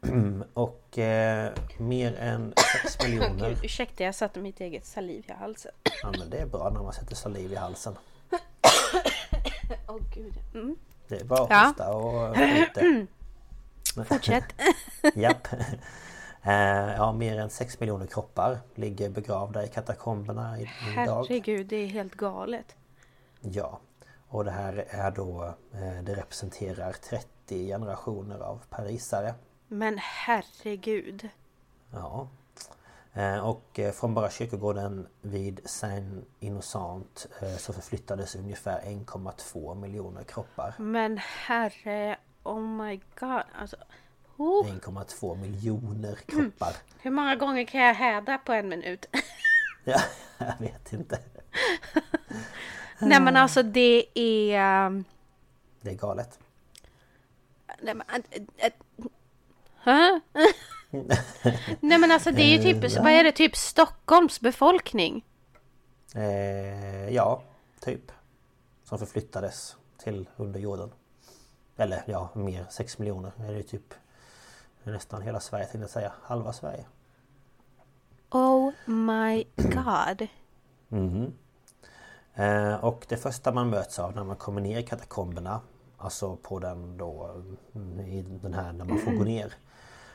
[0.54, 5.72] Och eh, mer än 6 miljoner Gud, ursäkta, jag satte mitt eget saliv i halsen.
[6.02, 7.96] Ja men det är bra när man sätter saliv i halsen.
[9.88, 10.34] Åh gud.
[10.54, 10.76] Mm.
[11.08, 11.64] Det är bara att Ja.
[11.68, 12.80] hosta och skjuta.
[13.94, 14.44] Fortsätt.
[15.14, 15.48] Japp.
[16.42, 20.68] Eh, Ja, mer än 6 miljoner kroppar ligger begravda i katakomberna idag.
[21.28, 22.76] Herregud, det är helt galet.
[23.40, 23.80] Ja.
[24.28, 29.34] Och det här är då, eh, det representerar 30 generationer av parisare.
[29.68, 31.28] Men herregud.
[31.90, 32.28] Ja.
[33.12, 37.26] Eh, Och från bara kyrkogården vid Saint Innocent
[37.58, 40.74] så förflyttades ungefär 1,2 miljoner kroppar.
[40.78, 42.16] Men herre,
[42.52, 43.42] oh my god.
[43.60, 43.76] Alltså,
[44.36, 46.76] oh, 1,2 miljoner kroppar.
[46.98, 49.06] hur många gånger kan jag häda på en minut?
[49.84, 50.00] Ja,
[50.38, 51.18] jag vet inte.
[52.98, 54.86] Nej men alltså det är...
[54.86, 55.04] um,
[55.80, 56.38] Det är galet.
[57.82, 58.06] Nej men...
[58.10, 58.72] äh, äh,
[59.82, 60.20] Hä?
[61.80, 65.24] Nej men alltså det är ju typ, vad är det, typ Stockholms befolkning?
[66.14, 67.42] Eh, ja,
[67.80, 68.12] typ.
[68.84, 70.90] Som förflyttades till under jorden.
[71.78, 72.66] Eller ja, mer.
[72.70, 73.32] 6 miljoner.
[73.36, 73.94] Det är ju typ
[74.82, 76.12] nästan hela Sverige tänkte jag säga.
[76.22, 76.84] Halva Sverige.
[78.30, 80.26] Oh my god.
[80.88, 81.32] Mhm.
[82.34, 85.60] Eh, och det första man möts av när man kommer ner i katakomberna
[86.00, 87.42] Alltså på den då
[87.74, 89.54] mm, i den här när man får gå ner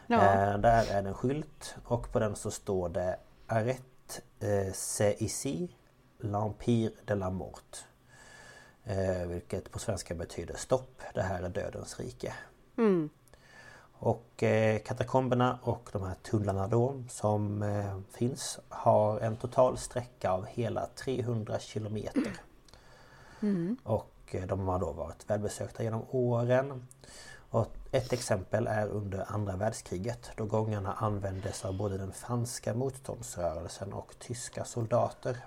[0.07, 0.15] Ja.
[0.23, 5.15] eh, Där är det en skylt och på den så står det Arrête eh, c'est
[5.17, 5.75] ici
[6.19, 7.85] L'Empire de la Mort
[9.27, 12.33] Vilket på svenska betyder stopp, det här är dödens rike
[12.77, 13.09] Mm.
[13.93, 20.31] och eh, katakomberna och de här tunnlarna då som eh, finns har en total sträcka
[20.31, 22.33] av hela 300 kilometer.
[23.83, 26.87] Och och de har då varit välbesökta genom åren.
[27.49, 33.93] Och ett exempel är under andra världskriget då gångarna användes av både den franska motståndsrörelsen
[33.93, 35.37] och tyska soldater.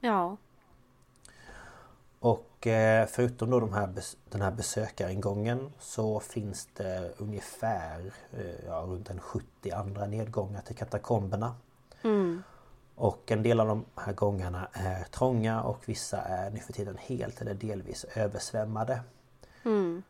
[0.00, 0.36] Ja.
[2.24, 3.88] Och eh, förutom då de här,
[4.30, 10.76] den här besökaringången så finns det ungefär eh, ja, runt en 70 andra nedgångar till
[10.76, 11.56] katakomberna.
[12.02, 12.42] Mm.
[12.94, 16.96] Och en del av de här gångarna är trånga och vissa är nu för tiden
[17.00, 19.00] helt eller delvis översvämmade.
[19.64, 20.02] Mm.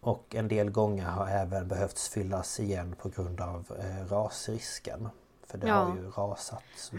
[0.00, 5.08] Och en del gånger har även behövts fyllas igen på grund av eh, rasrisken.
[5.46, 5.74] För det Ja.
[5.74, 6.92] har ju rasat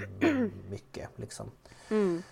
[0.69, 1.51] mycket liksom.
[1.89, 2.23] Mm.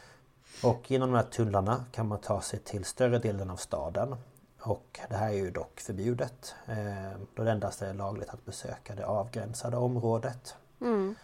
[0.64, 4.16] Och genom de här tunnlarna kan man ta sig till större delen av staden.
[4.60, 6.56] Och det här är ju dock förbjudet.
[6.68, 10.56] Eh, då det endast är lagligt att besöka det avgränsade området.
[10.82, 11.16] Mm.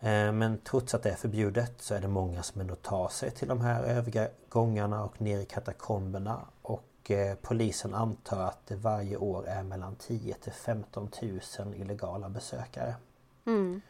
[0.00, 3.30] Eh, men trots att det är förbjudet så är det många som ändå tar sig
[3.30, 6.40] till de här övriga gångarna och ner i katakomberna.
[6.62, 11.08] Och eh, polisen antar att det varje år är mellan 10 till 15
[11.58, 12.94] 000 illegala besökare.
[13.46, 13.80] Mm.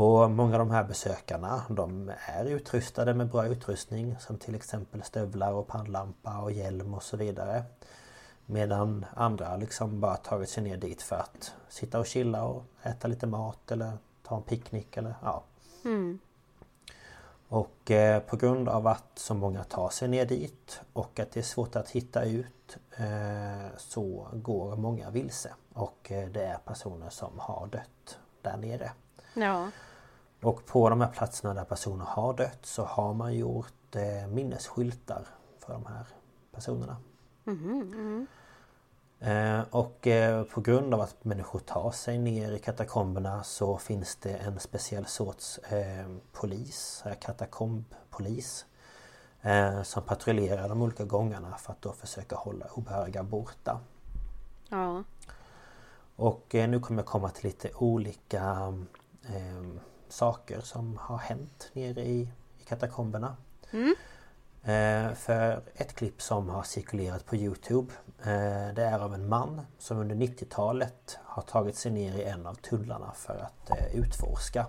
[0.00, 5.02] Och många av de här besökarna de är utrustade med bra utrustning som till exempel
[5.02, 7.64] stövlar och pannlampa och hjälm och så vidare.
[8.46, 13.08] Medan andra liksom bara tagit sig ner dit för att sitta och chilla och äta
[13.08, 13.92] lite mat eller
[14.22, 15.42] ta en picknick eller ja.
[15.84, 16.18] Mm.
[17.48, 21.40] Och eh, på grund av att så många tar sig ner dit och att det
[21.40, 25.54] är svårt att hitta ut eh, så går många vilse.
[25.72, 28.92] Och eh, det är personer som har dött där nere.
[29.34, 29.68] Ja.
[30.42, 35.26] Och på de här platserna där personer har dött så har man gjort eh, minnesskyltar
[35.58, 36.06] för de här
[36.52, 36.96] personerna.
[37.44, 38.26] Mhm,
[39.20, 44.16] Eh, och eh, på grund av att människor tar sig ner i katakomberna så finns
[44.16, 48.66] det en speciell sorts eh, polis, eh, katakombpolis.
[49.42, 53.80] Eh, som patrullerar de olika gångarna för att då försöka hålla obehöriga borta.
[54.68, 55.04] Ja.
[56.16, 58.74] Och nu kommer jag komma till lite olika
[59.22, 59.80] eh,
[60.12, 62.20] saker som har hänt nere i,
[62.58, 63.36] i katakomberna.
[64.62, 67.92] Eh, för ett klipp som har cirkulerat på Youtube
[68.22, 72.46] eh, Det är av en man som under 90-talet har tagit sig ner i en
[72.46, 74.66] av tunnlarna för att eh, utforska.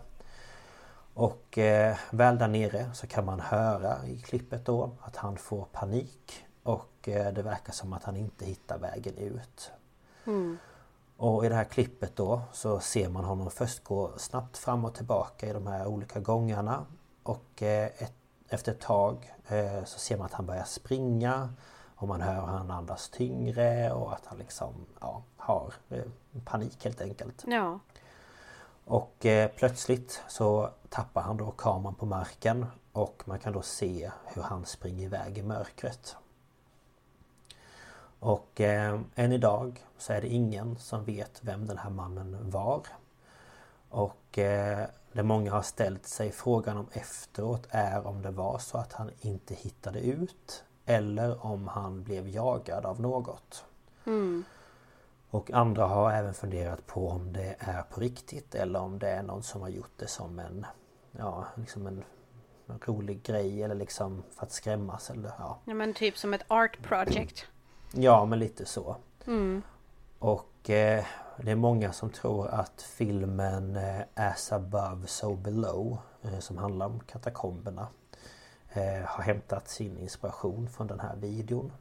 [1.13, 5.65] Och eh, väl där nere så kan man höra i klippet då att han får
[5.71, 9.71] panik och eh, det verkar som att han inte hittar vägen ut.
[11.20, 14.93] Och i det här klippet då så ser man honom först gå snabbt fram och
[14.93, 16.86] tillbaka i de här olika gångarna.
[17.24, 18.13] Och eh, ett,
[18.49, 21.49] efter ett tag eh, så ser man att han börjar springa.
[21.95, 26.03] Och man hör hur han andas tyngre och att han liksom ja, har eh,
[26.45, 27.43] panik helt enkelt.
[27.47, 27.80] Ja.
[28.86, 34.11] Och eh, plötsligt så tappar han då kameran på marken och man kan då se
[34.26, 36.15] hur han springer iväg i mörkret.
[38.20, 42.82] Och eh, än idag så är det ingen som vet vem den här mannen var.
[43.89, 48.78] Och eh, det många har ställt sig frågan om efteråt är om det var så
[48.78, 53.65] att han inte hittade ut eller om han blev jagad av något.
[55.30, 59.24] Och andra har även funderat på om det är på riktigt eller om det är
[59.24, 60.65] någon som har gjort det som en
[61.11, 62.03] Ja, liksom en
[62.86, 65.59] rolig grej eller liksom för att skrämmas eller ja.
[65.65, 67.45] ja, men typ som ett art project.
[67.93, 68.95] Ja, men lite så.
[70.19, 71.05] Och eh,
[71.37, 76.85] det är många som tror att filmen eh, As above so below eh, som handlar
[76.85, 77.87] om katakomberna
[78.73, 81.71] eh, har hämtat sin inspiration från den här videon.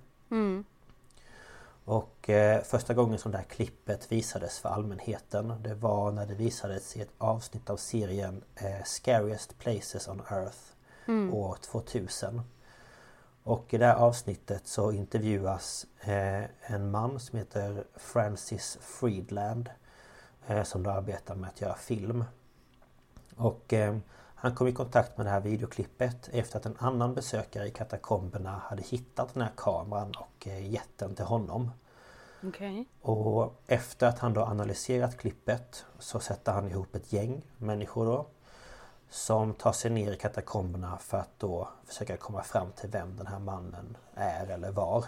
[1.84, 6.34] Och eh, första gången som det här klippet visades för allmänheten det var när det
[6.34, 10.58] visades i ett avsnitt av serien eh, Scariest Places on Earth
[11.32, 12.42] år 2000.
[13.42, 15.86] Och i det här avsnittet så intervjuas
[16.60, 19.70] en man som heter Francis Friedland
[20.46, 22.24] eh, som då arbetar med att göra film.
[23.36, 23.96] Och eh,
[24.34, 28.50] han kom i kontakt med det här videoklippet efter att en annan besökare i katakomberna
[28.50, 31.70] hade hittat den här kameran och eh, gett den till honom.
[32.42, 32.84] Okej.
[33.00, 38.26] Och efter att han då analyserat klippet så sätter han ihop ett gäng människor då
[39.10, 43.26] som tar sig ner i katakomberna för att då försöka komma fram till vem den
[43.26, 45.04] här mannen är eller var.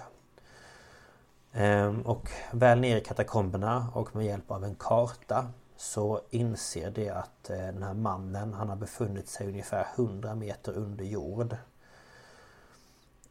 [1.53, 5.47] Ehm, och väl ner i katakomberna och med hjälp av en karta
[5.77, 10.73] så inser de att eh, den här mannen han har befunnit sig ungefär 100 meter
[10.73, 11.57] under jord.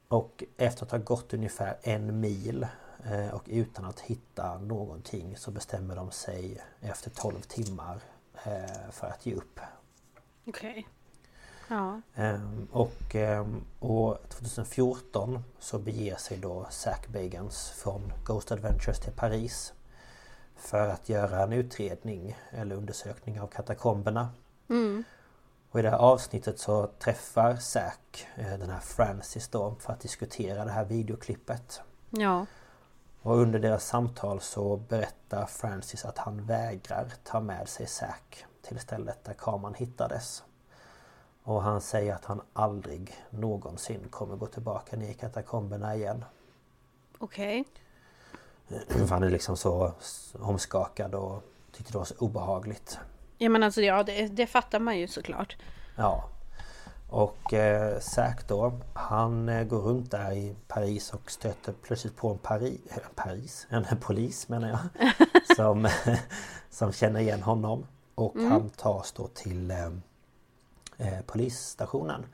[0.07, 2.67] Och efter att ha gått ungefär en mil
[3.05, 7.99] eh, och utan att hitta någonting så bestämmer de sig efter 12 timmar
[8.43, 9.59] eh, för att ge upp.
[10.47, 10.87] Okej.
[11.69, 12.01] Ja.
[12.15, 19.13] Ehm, och ehm, år 2014 så beger sig då Zack Bagans från Ghost Adventures till
[19.13, 19.73] Paris.
[20.55, 24.29] För att göra en utredning eller undersökning av katakomberna.
[24.69, 25.03] Mm.
[25.71, 29.99] Och i det här avsnittet så träffar Zack eh, den här Francis då för att
[29.99, 31.81] diskutera det här videoklippet.
[32.09, 32.45] Ja.
[33.21, 38.79] Och under deras samtal så berättar Francis att han vägrar ta med sig Zack till
[38.79, 40.43] stället där kameran hittades.
[41.49, 46.25] Och han säger att han aldrig någonsin kommer gå tillbaka ner i katakomberna igen.
[47.17, 47.65] Okej.
[48.89, 49.93] För han är liksom så
[50.33, 52.99] omskakad och tyckte det var så obehagligt.
[53.37, 55.57] Ja men alltså ja, det, det fattar man ju såklart.
[55.95, 56.29] Ja.
[57.09, 62.29] Och eh, Zack då, han eh, går runt där i Paris och stöter plötsligt på
[62.29, 65.11] en Pari eh, Paris, en polis menar jag.
[65.55, 65.89] som,
[66.69, 67.85] som känner igen honom.
[68.15, 69.71] Och han tas då till
[70.99, 72.25] eh, polisstationen.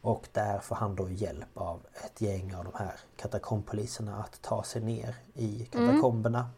[0.00, 4.62] Och där får han då hjälp av ett gäng av de här katakombpoliserna att ta
[4.62, 6.50] sig ner i katakomberna.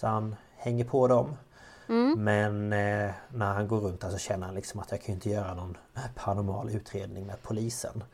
[0.00, 1.36] Så han hänger på dem.
[2.16, 5.30] Men eh, när han går runt där så känner han liksom att jag kan inte
[5.30, 5.76] göra någon
[6.14, 8.04] paranormal utredning med polisen.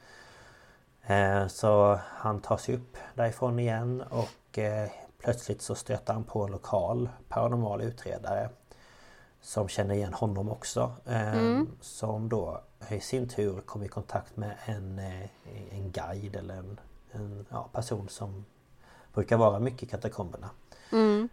[1.07, 4.89] Eh, så han tar sig upp därifrån igen och eh,
[5.19, 8.49] plötsligt så stöter han på en lokal paranormal utredare.
[9.45, 10.93] Som känner igen honom också.
[11.07, 15.29] Eh, Som då i sin tur kommer i kontakt med en, eh,
[15.71, 16.81] en guide eller en,
[17.13, 18.45] en ja, person som
[19.15, 20.51] brukar vara mycket i katakomberna.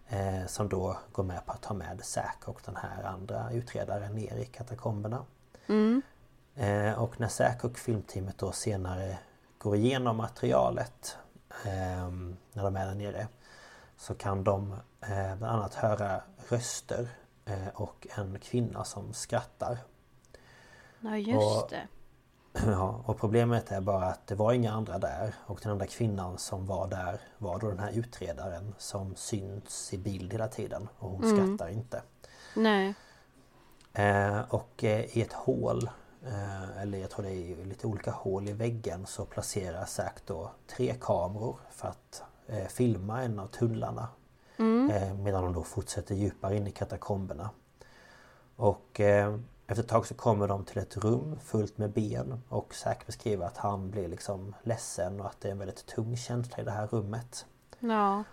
[0.09, 4.15] Eh, som då går med på att ta med Zack och den här andra utredaren
[4.15, 5.25] ner i katakomberna.
[6.55, 9.17] Eh, och när Zack och filmteamet då senare
[9.57, 11.17] går igenom materialet
[11.65, 12.09] eh,
[12.53, 13.27] när de är där nere
[13.97, 17.07] så kan de eh, bland annat höra röster
[17.73, 19.77] och en kvinna som skrattar.
[20.99, 21.87] Ja just Och- det.
[22.65, 26.37] Ja, och problemet är bara att det var inga andra där och den enda kvinnan
[26.37, 31.09] som var där var då den här utredaren som syns i bild hela tiden och
[31.09, 32.01] hon skrattar inte.
[32.55, 32.93] Nej.
[33.93, 35.89] Eh, och eh, i ett hål
[36.25, 40.51] eh, eller jag tror det är lite olika hål i väggen så placerar Zack då
[40.75, 44.07] tre kameror för att eh, filma en av tunnlarna.
[44.61, 47.49] Eh, medan de då fortsätter djupare in i katakomberna.
[48.55, 49.37] Och eh,
[49.67, 53.45] efter ett tag så kommer de till ett rum fullt med ben och Zack beskriver
[53.45, 56.71] att han blir liksom ledsen och att det är en väldigt tung känsla i det
[56.71, 57.45] här rummet.
[57.79, 58.23] Ja.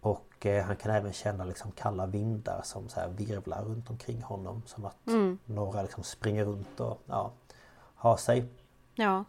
[0.00, 4.22] Och eh, han kan även känna liksom kalla vindar som så här virvlar runt omkring
[4.22, 4.62] honom.
[4.66, 4.96] Som att
[5.44, 7.32] några liksom springer runt och ja,
[7.94, 8.48] har sig.
[8.94, 9.24] Ja.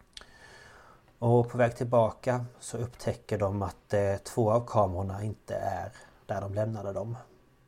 [1.20, 5.92] Och på väg tillbaka så upptäcker de att eh, två av kamerorna inte är
[6.34, 7.18] där de lämnade dem.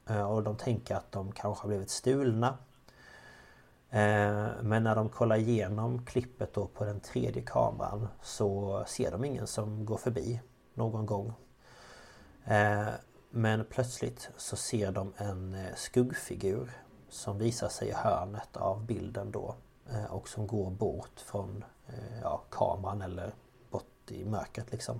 [0.09, 2.57] Eh, och de tänker att de kanske har blivit stulna.
[3.89, 9.25] Eh, men när de kollar igenom klippet då på den tredje kameran så ser de
[9.25, 10.41] ingen som går förbi
[10.73, 11.33] någon gång.
[12.45, 12.87] Eh,
[13.29, 16.71] men plötsligt så ser de en skuggfigur
[17.09, 19.55] som visar sig i hörnet av bilden då.
[20.09, 21.63] Och som går bort från
[22.21, 23.31] ja, kameran eller
[23.69, 24.99] bort i mörkret liksom.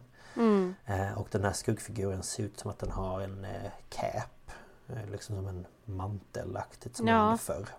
[0.85, 4.51] Eh, Och den här skuggfiguren ser ut som att den har en eh, cap.
[4.89, 7.17] eh, Liksom som en mantelaktigt som Ja.
[7.17, 7.69] man hade förr.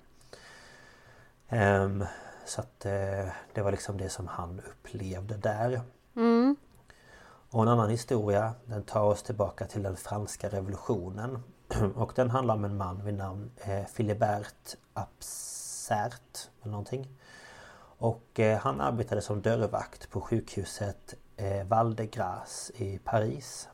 [1.48, 2.04] Ehm,
[2.46, 5.80] Så att eh, det var liksom det som han upplevde där.
[6.16, 6.56] Mm.
[7.50, 11.42] Och en annan historia den tar oss tillbaka till den franska revolutionen.
[11.94, 17.08] Och den handlar om en man vid namn eh, Philibert Absert eller någonting.
[17.98, 23.68] Och eh, han arbetade som dörrvakt på sjukhuset eh, Val de Grace i Paris.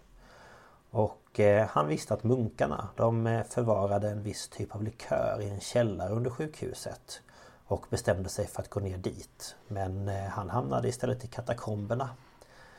[0.90, 5.50] Och eh, han visste att munkarna de eh, förvarade en viss typ av likör i
[5.50, 7.22] en källare under sjukhuset.
[7.66, 9.56] Och bestämde sig för att gå ner dit.
[9.68, 12.10] Men eh, han hamnade istället i katakomberna.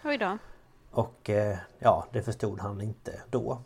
[0.04, 0.38] Oj då.
[0.92, 3.62] Och eh, ja, det förstod han inte då.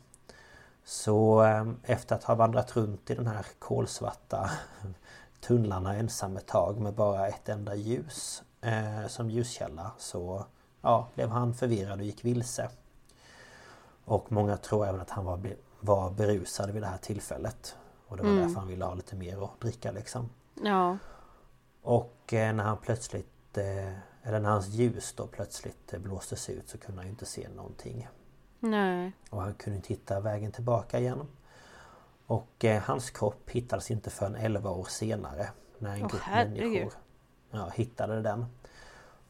[0.84, 4.52] Så eh, efter att ha vandrat runt i den här kolsvarta
[5.40, 10.46] tunnlarna ensam ett tag med bara ett enda ljus eh, som ljuskälla så
[10.86, 12.70] ja, blev han förvirrad och gick vilse.
[14.06, 15.40] Och många tror även att han var,
[15.80, 17.76] var berusad vid det här tillfället.
[18.08, 20.30] Och det var därför han ville ha lite mer att dricka liksom.
[20.64, 20.98] Ja.
[21.82, 23.94] Och eh, när han plötsligt eh,
[24.24, 27.50] Eller när hans ljus då plötsligt eh, blåstes ut så kunde han ju inte se
[27.50, 28.08] någonting.
[28.60, 29.12] Nej.
[29.30, 31.28] Och han kunde inte hitta vägen tillbaka igen.
[32.28, 35.50] Och eh, hans kropp hittades inte förrän 11 år senare.
[35.80, 36.72] När en Åh, grupp herregud.
[36.72, 36.94] människor
[37.52, 38.46] ja, hittade den.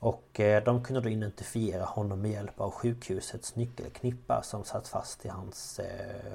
[0.06, 5.26] Och eh, de kunde då identifiera honom med hjälp av sjukhusets nyckelknippa som satt fast
[5.26, 6.26] i hans eh,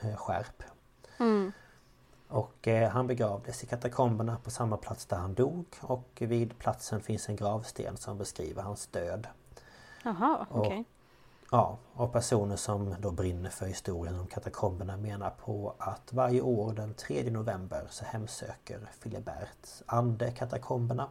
[0.00, 0.62] eh, skärp.
[2.28, 7.00] Och eh, han begravdes i katakomberna på samma plats där han dog och vid platsen
[7.00, 9.26] finns en gravsten som beskriver hans död.
[10.04, 10.66] Jaha, okej.
[10.66, 10.84] Okay.
[11.50, 16.72] Ja, och personer som då brinner för historien om katakomberna menar på att varje år
[16.72, 21.08] den 3 november så hemsöker Filiberts ande katakomberna.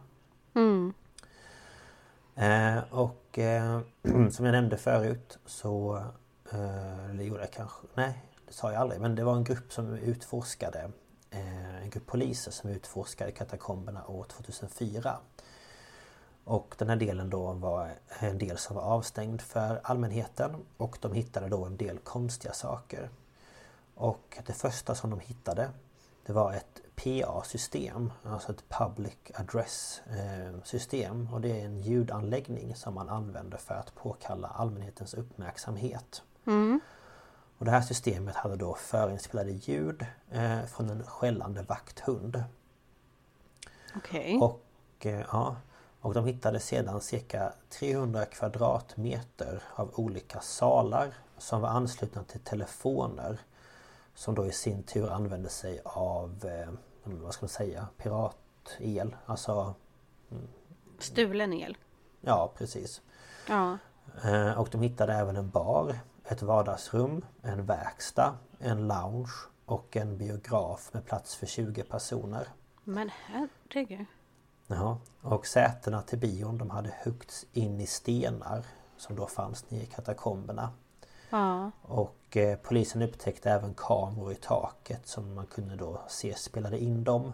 [0.54, 0.92] Mm.
[2.34, 3.80] Eh, och eh,
[4.30, 5.96] som jag nämnde förut så...
[6.52, 7.86] Eh, eller gjorde jag kanske...
[7.94, 9.00] Nej, det sa jag aldrig.
[9.00, 10.90] Men det var en grupp som utforskade
[11.30, 15.16] eh, En grupp poliser som utforskade katakomberna år 2004.
[16.44, 21.12] Och den här delen då var en del som var avstängd för allmänheten och de
[21.12, 23.10] hittade då en del konstiga saker.
[23.94, 25.70] Och det första som de hittade
[26.26, 31.28] det var ett PA-system, alltså ett Public Address-system.
[31.32, 36.22] Och det är en ljudanläggning som man använder för att påkalla allmänhetens uppmärksamhet.
[36.46, 36.80] Mm.
[37.58, 42.44] Och det här systemet hade då förinspelade ljud eh, från en skällande vakthund.
[43.96, 44.36] Okej.
[44.36, 44.38] Okay.
[44.38, 44.66] Och
[45.06, 45.56] eh, ja,
[46.00, 53.38] och de hittade sedan cirka 300 kvadratmeter av olika salar som var anslutna till telefoner
[54.14, 56.72] som då i sin tur använde sig av, eh,
[57.04, 59.16] vad ska man säga, piratel.
[59.26, 59.74] Alltså...
[60.30, 60.48] Mm.
[60.98, 61.76] Stulen el?
[62.20, 63.00] Ja, precis.
[63.48, 63.78] Ja.
[64.24, 69.32] Eh, och de hittade även en bar, ett vardagsrum, en verkstad, en lounge
[69.66, 72.48] och en biograf med plats för 20 personer.
[72.84, 74.06] Men herregud.
[74.66, 78.64] Ja, och sätena till bion de hade huggts in i stenar
[78.96, 80.70] som då fanns nere i katakomberna.
[81.30, 81.70] Ja.
[81.82, 87.04] Och eh, polisen upptäckte även kameror i taket som man kunde då se spelade in
[87.04, 87.32] dem.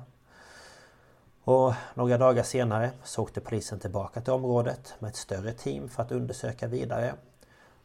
[1.44, 6.02] Och några dagar senare så åkte polisen tillbaka till området med ett större team för
[6.02, 7.14] att undersöka vidare.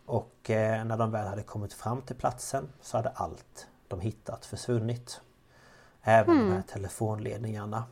[0.06, 4.46] Och eh, när de väl hade kommit fram till platsen så hade allt de hittat
[4.46, 5.22] försvunnit.
[6.02, 6.46] Även mm.
[6.46, 6.68] de här hmm.
[6.68, 7.84] telefonledningarna.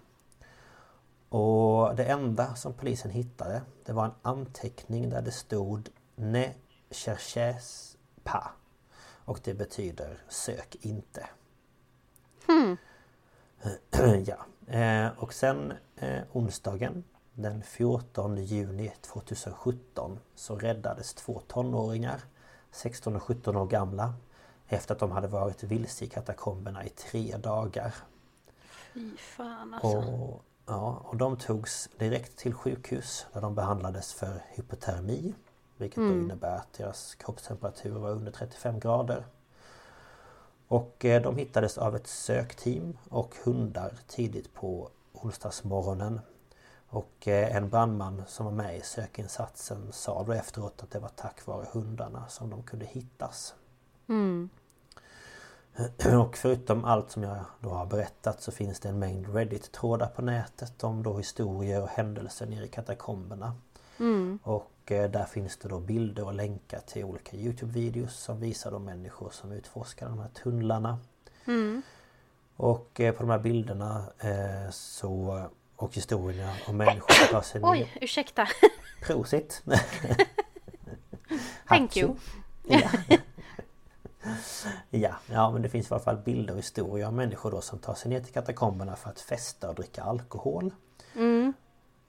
[1.30, 6.54] Och det enda som polisen hittade det var en anteckning där det stod Ne
[6.92, 8.48] cherches pas.
[9.26, 11.30] Och det betyder sök inte.
[12.48, 12.78] Hmm.
[14.26, 14.46] ja.
[14.74, 17.04] Eh, och sen eh, onsdagen
[17.34, 22.22] den 14 juni 2017 så räddades två tonåringar
[22.72, 24.14] 16 och 17 år gamla
[24.68, 27.96] efter att de hade varit vilse i katakomberna i tre dagar.
[28.94, 29.98] Fy fan alltså.
[29.98, 35.34] Och Ja, och de togs direkt till sjukhus där de behandlades för hypotermi.
[35.82, 36.10] Vilket mm.
[36.10, 39.26] då innebär att deras kroppstemperatur var under 35 grader.
[40.68, 46.20] Och eh, de hittades av ett sökteam och hundar tidigt på onsdagsmorgonen.
[46.88, 51.12] Och eh, en brandman som var med i sökinsatsen sa då efteråt att det var
[51.16, 53.56] tack vare hundarna som de kunde hittas.
[54.08, 54.50] Mm.
[56.20, 60.22] Och förutom allt som jag då har berättat så finns det en mängd Reddit-trådar på
[60.22, 63.56] nätet om då historier och händelser nere i katakomberna.
[64.00, 64.40] Mm.
[64.44, 69.30] Och där finns det då bilder och länkar till olika Youtube-videos som visar de människor
[69.30, 71.00] som utforskar de här tunnlarna.
[71.46, 71.82] Mm.
[72.56, 75.46] Och eh, på de här bilderna eh, så
[75.76, 77.72] och historierna om människor som tar sig ner...
[77.72, 78.48] Oj, ursäkta!
[79.04, 79.64] Prosit!
[81.68, 82.16] Thank you!
[82.64, 82.90] ja.
[84.90, 87.80] Ja, ja men det finns i alla fall bilder och historier av människor då som
[87.80, 90.74] tar sig ner till katakomberna för att festa och dricka alkohol.
[91.16, 91.54] Mm.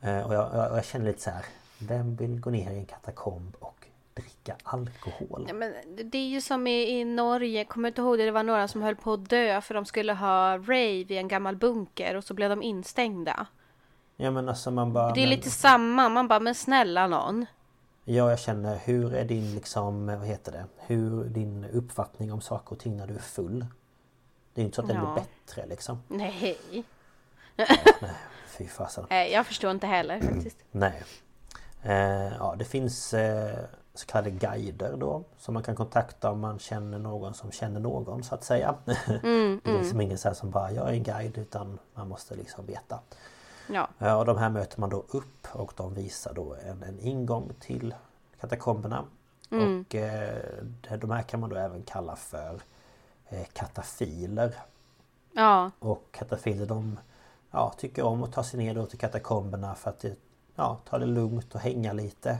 [0.00, 1.44] Eh, och jag, jag, jag, känner lite så här
[1.88, 5.44] Vem vill gå ner i en katakomb och dricka alkohol?
[5.48, 8.24] Ja, men det är ju som i, i Norge, kommer du inte ihåg det?
[8.24, 11.28] Det var några som höll på att dö för de skulle ha rave i en
[11.28, 13.46] gammal bunker och så blev de instängda.
[14.16, 15.12] Ja men alltså man bara...
[15.12, 15.30] Det är men...
[15.36, 17.46] lite samma, man bara men snälla någon.
[18.04, 20.64] Ja, jag känner hur är din liksom, vad heter det?
[20.76, 23.66] Hur din uppfattning om saker och ting när du är full?
[24.54, 25.12] Det är ju inte så att den ja.
[25.14, 26.02] blir bättre liksom.
[26.08, 26.84] Nej.
[27.56, 27.66] Ja,
[28.00, 28.10] nej,
[28.46, 29.06] fy fasen.
[29.10, 30.58] Nej, jag förstår inte heller faktiskt.
[30.70, 31.02] Nej.
[31.82, 33.58] Eh, ja, det finns eh,
[33.94, 38.22] så kallade guider då som man kan kontakta om man känner någon som känner någon
[38.22, 38.74] så att säga.
[39.22, 40.00] Mm, det är liksom mm.
[40.00, 43.00] ingen så som bara jag är en guide utan man måste liksom veta.
[43.66, 44.16] Ja.
[44.16, 47.94] Och de här möter man då upp och de visar då en, en ingång till
[48.40, 49.04] katakomberna.
[49.50, 49.80] Mm.
[49.80, 50.42] Och eh,
[51.00, 52.60] de här kan man då även kalla för
[53.28, 54.54] eh, katafiler.
[55.32, 55.70] Ja.
[55.78, 56.98] Och katafiler de
[57.50, 60.04] ja, tycker om att ta sig ner då till katakomberna för att
[60.54, 62.38] ja, ta det lugnt och hänga lite.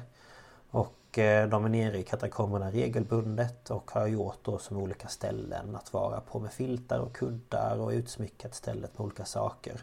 [0.71, 5.77] Och eh, de är nere i katakomberna regelbundet och har gjort då som olika ställen
[5.77, 9.81] att vara på med filtar och kuddar och utsmyckat stället med olika saker.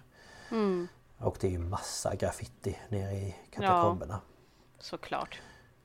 [0.51, 0.88] Mm.
[1.18, 4.22] Och det är ju massa graffiti nere i katakomberna.
[4.23, 5.41] Ja, såklart.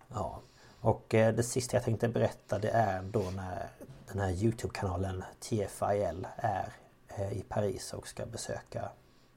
[0.08, 0.40] Ja.
[0.80, 3.68] Och eh, det sista jag tänkte berätta det är då när
[4.06, 6.72] den här Youtube-kanalen TFIL är
[7.08, 8.88] eh, i Paris och ska besöka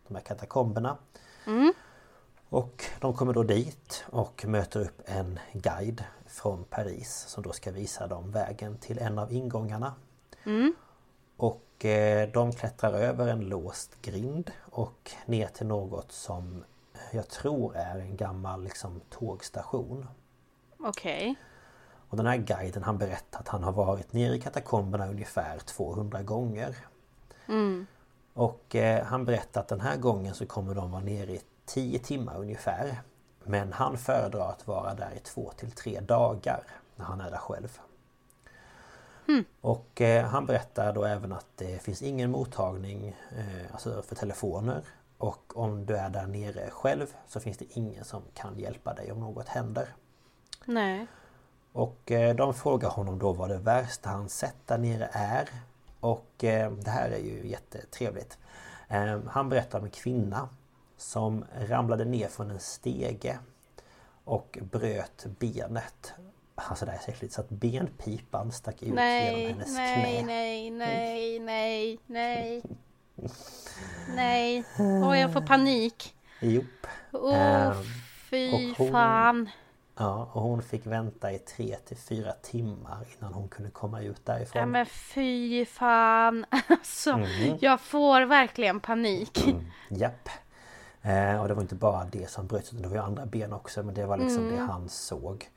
[0.08, 0.98] de här katakomberna.
[2.50, 7.72] Och de kommer då dit och möter upp en guide från Paris som då ska
[7.72, 9.94] visa dem vägen till en av ingångarna.
[11.38, 16.64] Och eh, de klättrar över en låst grind och ner till något som
[17.12, 20.08] jag tror är en gammal liksom, tågstation.
[20.80, 21.36] Okej.
[22.10, 26.24] Och den här guiden han berättar att han har varit nere i katakomberna ungefär 200
[26.24, 26.76] gånger.
[28.34, 32.00] Och eh, han berättar att den här gången så kommer de vara nere i 10
[32.00, 33.02] timmar ungefär.
[33.44, 36.64] Men han föredrar att vara där i två till tre dagar
[36.96, 37.80] när han är där själv.
[39.62, 44.82] Och eh, han berättar då även att det finns ingen mottagning eh, alltså för telefoner.
[45.18, 49.12] Och om du är där nere själv så finns det ingen som kan hjälpa dig
[49.12, 49.88] om något händer.
[50.66, 51.08] Nej.
[51.72, 55.50] Och eh, de frågar honom då vad det värsta han sett där nere är.
[56.00, 58.38] Och eh, det här är ju jättetrevligt.
[58.88, 60.50] Eh, Han berättar om en kvinna
[60.98, 63.40] som ramlade ner från en stege
[64.24, 66.14] och bröt benet.
[66.56, 70.16] Alltså det här är så äckligt så att benpipan stack ut genom Nej, hennes nej,
[70.18, 70.26] knä.
[70.26, 72.62] nej, nej, nej, nej.
[74.16, 74.64] Nej.
[74.80, 76.16] Åh, jag får panik.
[76.42, 76.66] Jop.
[77.12, 77.74] Åh, Ehm,
[78.30, 79.50] fy hon- fan.
[80.00, 84.26] Ja, och hon fick vänta i tre till fyra timmar innan hon kunde komma ut
[84.26, 84.60] därifrån.
[84.60, 86.46] Ja men fy fan.
[86.70, 87.58] Alltså, Mm.
[87.62, 89.40] jag får verkligen panik.
[89.90, 90.30] Japp.
[91.08, 93.54] Eh, och det var inte bara det som bröts utan det var ju andra ben
[93.54, 95.50] också men det var liksom det han såg.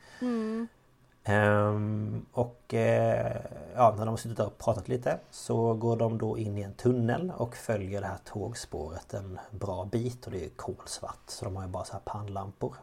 [1.24, 3.36] Ehm, och eh,
[3.74, 6.62] ja, när de har suttit där och pratat lite så går de då in i
[6.62, 11.44] en tunnel och följer det här tågspåret en bra bit och det är kolsvart så
[11.44, 12.76] de har ju bara så här pannlampor.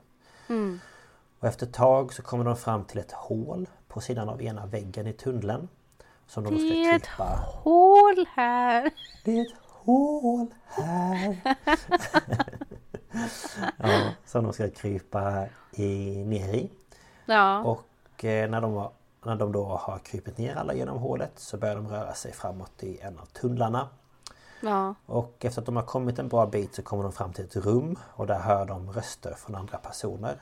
[1.39, 4.65] Och efter ett tag så kommer de fram till ett hål på sidan av ena
[4.65, 5.67] väggen i tunneln.
[6.27, 8.91] Som de ska Det är ett klippa hål här.
[9.25, 9.53] det är ett
[9.87, 11.37] hål här.
[13.77, 16.69] ja, som de ska krypa i, ner i.
[17.25, 17.63] Ja.
[17.63, 18.91] Och eh, när de, har-
[19.25, 22.83] när de då har krypit ner alla genom hålet så börjar de röra sig framåt
[22.83, 23.89] i en av tunnlarna.
[24.61, 24.95] Ja.
[25.05, 27.55] Och efter att de har kommit en bra bit så kommer de fram till ett
[27.55, 30.41] rum och där hör de röster från andra personer.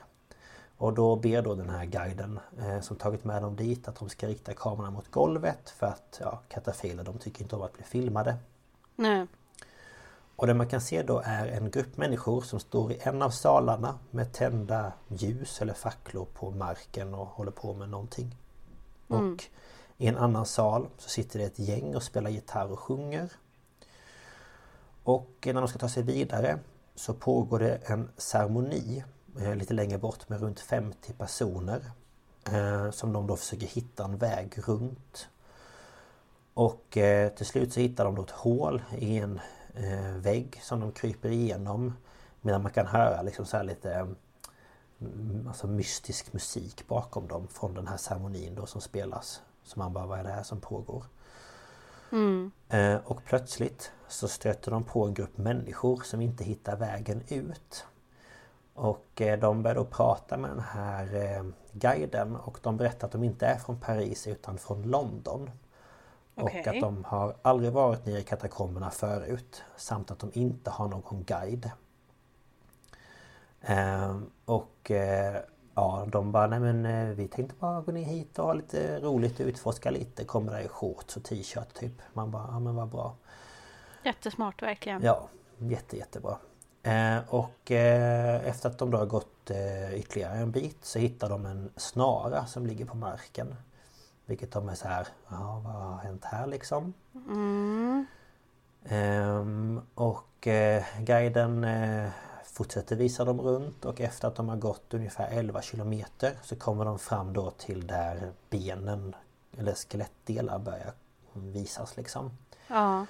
[0.78, 4.08] Och då ber då den här guiden eh, som tagit med dem dit att de
[4.08, 7.82] ska rikta kameran mot golvet för att ja, katafiler de tycker inte om att bli
[7.82, 8.36] filmade.
[8.96, 9.26] Nej.
[10.36, 13.30] Och det man kan se då är en grupp människor som står i en av
[13.30, 18.36] salarna med tända ljus eller facklor på marken och håller på med någonting.
[19.08, 19.44] Och
[19.98, 23.32] i en annan sal så sitter det ett gäng och spelar gitarr och sjunger.
[25.02, 26.58] Och när de ska ta sig vidare
[26.94, 29.04] så pågår det en ceremoni
[29.40, 31.90] eh, lite längre bort med runt 50 personer.
[32.52, 35.28] Eh, som de då försöker hitta en väg runt.
[36.56, 39.40] Och eh, till slut så hittar de då ett hål i en
[39.74, 41.92] eh, vägg som de kryper igenom.
[42.40, 43.94] Medan man kan höra liksom så här lite
[45.00, 49.42] mm, alltså mystisk musik bakom dem från den här ceremonin då som spelas.
[49.64, 51.04] Så man bara, vad är det här som pågår?
[52.68, 57.86] Eh, och plötsligt så stöter de på en grupp människor som inte hittar vägen ut.
[58.74, 63.12] Och eh, de börjar då prata med den här eh, guiden och de berättar att
[63.12, 65.50] de inte är från Paris utan från London.
[66.36, 66.68] Och Okej.
[66.68, 69.62] att de har aldrig varit nere i katakomberna förut.
[69.76, 71.70] Samt att de inte har någon guide.
[73.60, 75.36] Ehm, och eh,
[75.74, 79.00] ja, de bara nej men eh, vi tänkte bara gå ner hit och ha lite
[79.00, 80.24] roligt och utforska lite.
[80.24, 82.02] Kommer där i shorts och t-shirt typ.
[82.12, 83.14] Man bara ja men vad bra.
[84.04, 85.02] Jättesmart verkligen.
[85.02, 86.36] Ja, jätte jättebra.
[86.82, 91.28] Eh, och eh, efter att de då har gått eh, ytterligare en bit så hittar
[91.28, 93.56] de en snara som ligger på marken.
[94.26, 96.94] Vilket de är så här, ja vad har hänt här liksom?
[98.84, 102.10] Ehm, och eh, guiden eh,
[102.44, 106.84] fortsätter visa dem runt och efter att de har gått ungefär 11 kilometer så kommer
[106.84, 109.14] de fram då till där benen
[109.58, 110.92] eller skelettdelar börjar
[111.32, 112.30] visas liksom.
[112.68, 113.06] Ja.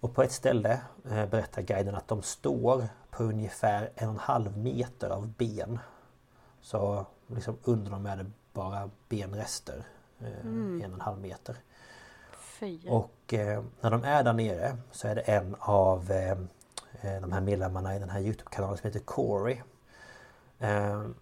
[0.00, 4.20] Och på ett ställe eh, berättar guiden att de står på ungefär en och en
[4.20, 5.78] halv meter av ben.
[6.60, 9.84] Så liksom under dem är det bara benrester.
[10.24, 11.56] Eh, En och en halv meter.
[12.32, 12.88] Fy.
[12.88, 16.36] Och eh, när de är där nere så är det en av eh,
[17.20, 19.56] de här medlemmarna i den här Youtube-kanalen som heter Corey.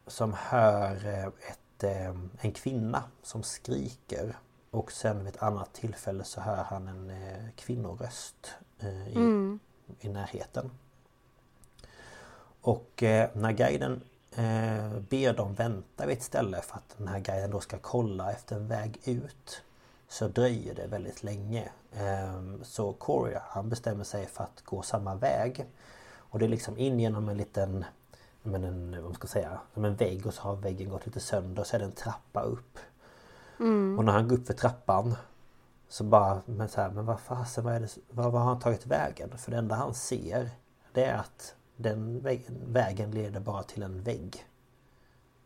[0.07, 1.07] Som hör
[1.49, 1.85] ett,
[2.41, 4.37] en kvinna som skriker.
[4.71, 7.13] Och sen vid ett annat tillfälle så hör han en
[7.57, 8.55] kvinnoröst
[9.07, 9.19] i,
[10.01, 10.71] i närheten.
[12.61, 12.91] Och
[13.33, 14.03] när guiden
[14.37, 18.33] eh, ber dem vänta vid ett ställe för att den här guiden då ska kolla
[18.33, 19.63] efter en väg ut.
[20.09, 21.69] så dröjer det väldigt länge.
[21.93, 25.67] Ehm, så Corey han bestämmer sig för att gå samma väg.
[26.17, 27.85] Och det är liksom in genom en liten
[28.43, 31.21] men en, vad ska jag säga, som en vägg och så har väggen gått lite
[31.21, 32.79] sönder och så är det en trappa upp.
[33.61, 33.99] Mm.
[33.99, 35.17] Och när han går upp för trappan
[35.89, 38.61] så bara, men så här, men vad fasen, vad, är det, vad, vad har han
[38.61, 39.39] tagit vägen?
[39.39, 40.51] För det enda han ser
[40.93, 42.21] det är att den
[42.67, 44.47] vägen leder bara till en vägg.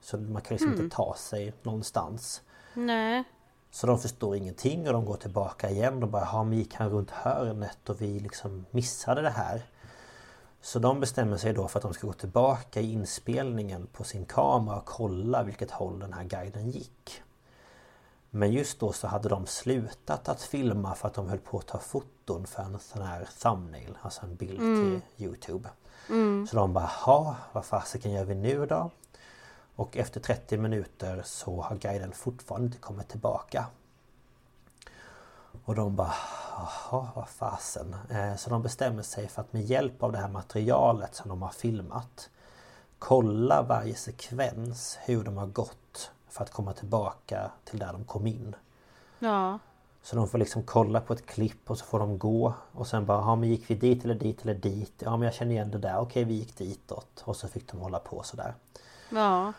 [0.01, 0.85] Så man kan liksom mm.
[0.85, 2.43] inte ta sig någonstans.
[2.75, 3.25] Nej.
[3.71, 6.01] Så de förstår ingenting och de går tillbaka igen.
[6.01, 9.63] De bara, ja men gick han runt hörnet och vi liksom missade det här.
[10.61, 14.25] Så de bestämmer sig då för att de ska gå tillbaka i inspelningen på sin
[14.25, 17.23] kamera och kolla vilket håll den här guiden gick.
[18.31, 21.67] Men just då så hade de slutat att filma för att de höll på att
[21.67, 25.01] ta foton för en sån här thumbnail, alltså en bild mm.
[25.17, 25.69] till Youtube.
[26.09, 26.47] Mm.
[26.47, 28.91] Så de bara, ha vad fasiken gör vi nu då?
[29.77, 33.67] Och efter 30 minuter så har guiden fortfarande inte kommit tillbaka.
[35.65, 36.15] Och de bara,
[36.57, 37.97] jaha vad fasen.
[38.11, 41.43] Eh, så de bestämmer sig för att med hjälp av det här materialet som de
[41.43, 42.31] har filmat
[42.99, 48.27] kolla varje sekvens hur de har gått för att komma tillbaka till där de kom
[48.27, 48.57] in.
[49.19, 49.59] Ja.
[50.05, 53.07] Så de får liksom kolla på ett klipp och så får de gå och sen
[53.07, 54.93] bara, ja men gick vi dit eller dit eller dit?
[54.99, 57.23] Ja men jag känner igen det där, okej vi gick ditåt.
[57.25, 58.55] Och så fick de hålla på sådär.
[59.09, 59.53] Ja.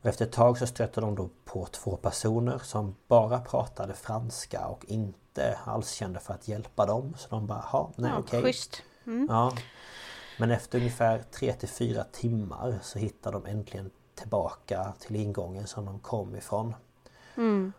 [0.00, 4.66] Och efter ett tag så stötte de då på två personer som bara pratade franska
[4.66, 7.14] och inte alls kände för att hjälpa dem.
[7.16, 8.38] Så de bara, ja nej ja, okej.
[8.40, 8.54] Okay.
[9.06, 9.26] Mm.
[9.30, 9.52] Ja.
[10.38, 15.84] Men efter ungefär 3 till 4 timmar så hittar de äntligen tillbaka till ingången som
[15.84, 16.74] de kom ifrån.
[17.36, 17.72] Mm.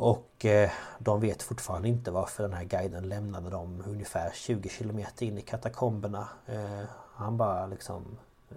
[0.00, 5.26] Och eh, de vet fortfarande inte varför den här guiden lämnade dem ungefär 20 kilometer
[5.26, 6.28] in i katakomberna.
[6.46, 6.84] Eh,
[7.14, 8.18] han bara liksom
[8.50, 8.56] eh,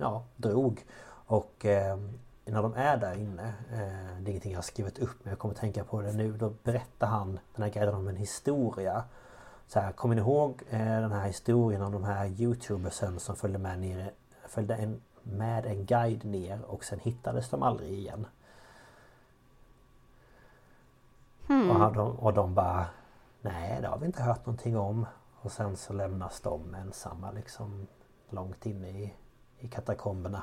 [0.00, 0.84] ja, drog.
[1.08, 1.54] Och
[2.44, 3.54] när de är där inne,
[4.20, 6.32] det är ingenting jag har skrivit upp men jag kommer tänka på det nu.
[6.32, 9.04] Då berättar han, den här guiden om en historia.
[9.68, 13.78] Så här, kommer ni ihåg den här historien om de här youtubersen som följde med
[13.78, 14.12] ner,
[14.48, 18.26] följde en, med en guide ner och sen hittades de aldrig igen.
[21.46, 21.70] Hmm.
[21.70, 22.86] Och, de, och de bara
[23.40, 25.06] Nej det har vi inte hört någonting om.
[25.40, 27.86] Och sen så lämnas de ensamma liksom
[28.30, 29.14] långt inne i,
[29.58, 30.42] i katakomberna.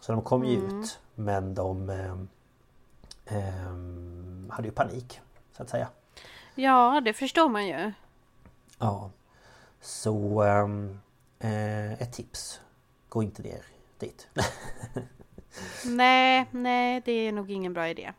[0.00, 0.80] Så de kom ju mm.
[0.80, 2.12] ut men de eh,
[3.36, 3.74] eh,
[4.50, 5.20] hade ju panik
[5.52, 5.88] så att säga.
[6.54, 7.92] Ja det förstår man ju.
[8.78, 9.10] Ja.
[9.80, 10.42] Så
[11.38, 12.60] eh, ett tips.
[13.08, 13.64] Gå inte ner
[13.98, 14.28] dit.
[15.86, 18.12] nej, nej det är nog ingen bra idé.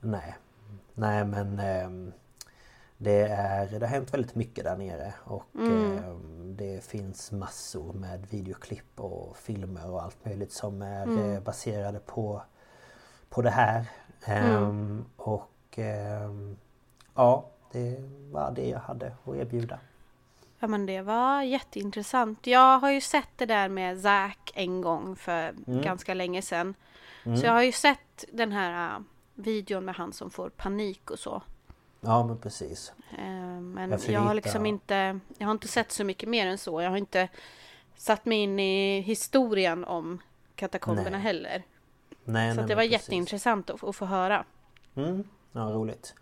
[0.00, 0.36] Nej.
[0.98, 2.12] Nej men eh,
[2.98, 5.98] det, är, det har hänt väldigt mycket där nere och mm.
[5.98, 6.14] eh,
[6.44, 11.34] det finns massor med videoklipp och filmer och allt möjligt som är mm.
[11.34, 12.42] eh, baserade på,
[13.28, 13.84] på det här.
[14.24, 14.54] Mm.
[14.54, 16.56] Ehm, och ehm,
[17.14, 17.96] ja, det
[18.30, 19.78] var det jag hade att erbjuda.
[20.58, 22.46] Ja men det var jätteintressant.
[22.46, 25.82] Jag har ju sett det där med Zack en gång för mm.
[25.82, 26.74] ganska länge sedan.
[27.24, 27.38] Mm.
[27.38, 29.02] Så jag har ju sett den här
[29.36, 31.42] videon med han som får panik och så.
[32.00, 32.92] Ja men precis.
[33.18, 36.58] Uh, men jag, jag har liksom inte, jag har inte sett så mycket mer än
[36.58, 36.82] så.
[36.82, 37.28] Jag har inte
[37.96, 40.18] satt mig in i historien om
[40.54, 41.20] katakomberna nej.
[41.20, 41.62] heller.
[42.24, 42.92] Nej, så nej, det var precis.
[42.92, 44.44] jätteintressant att, att få höra.
[44.94, 46.14] Mm, ja roligt.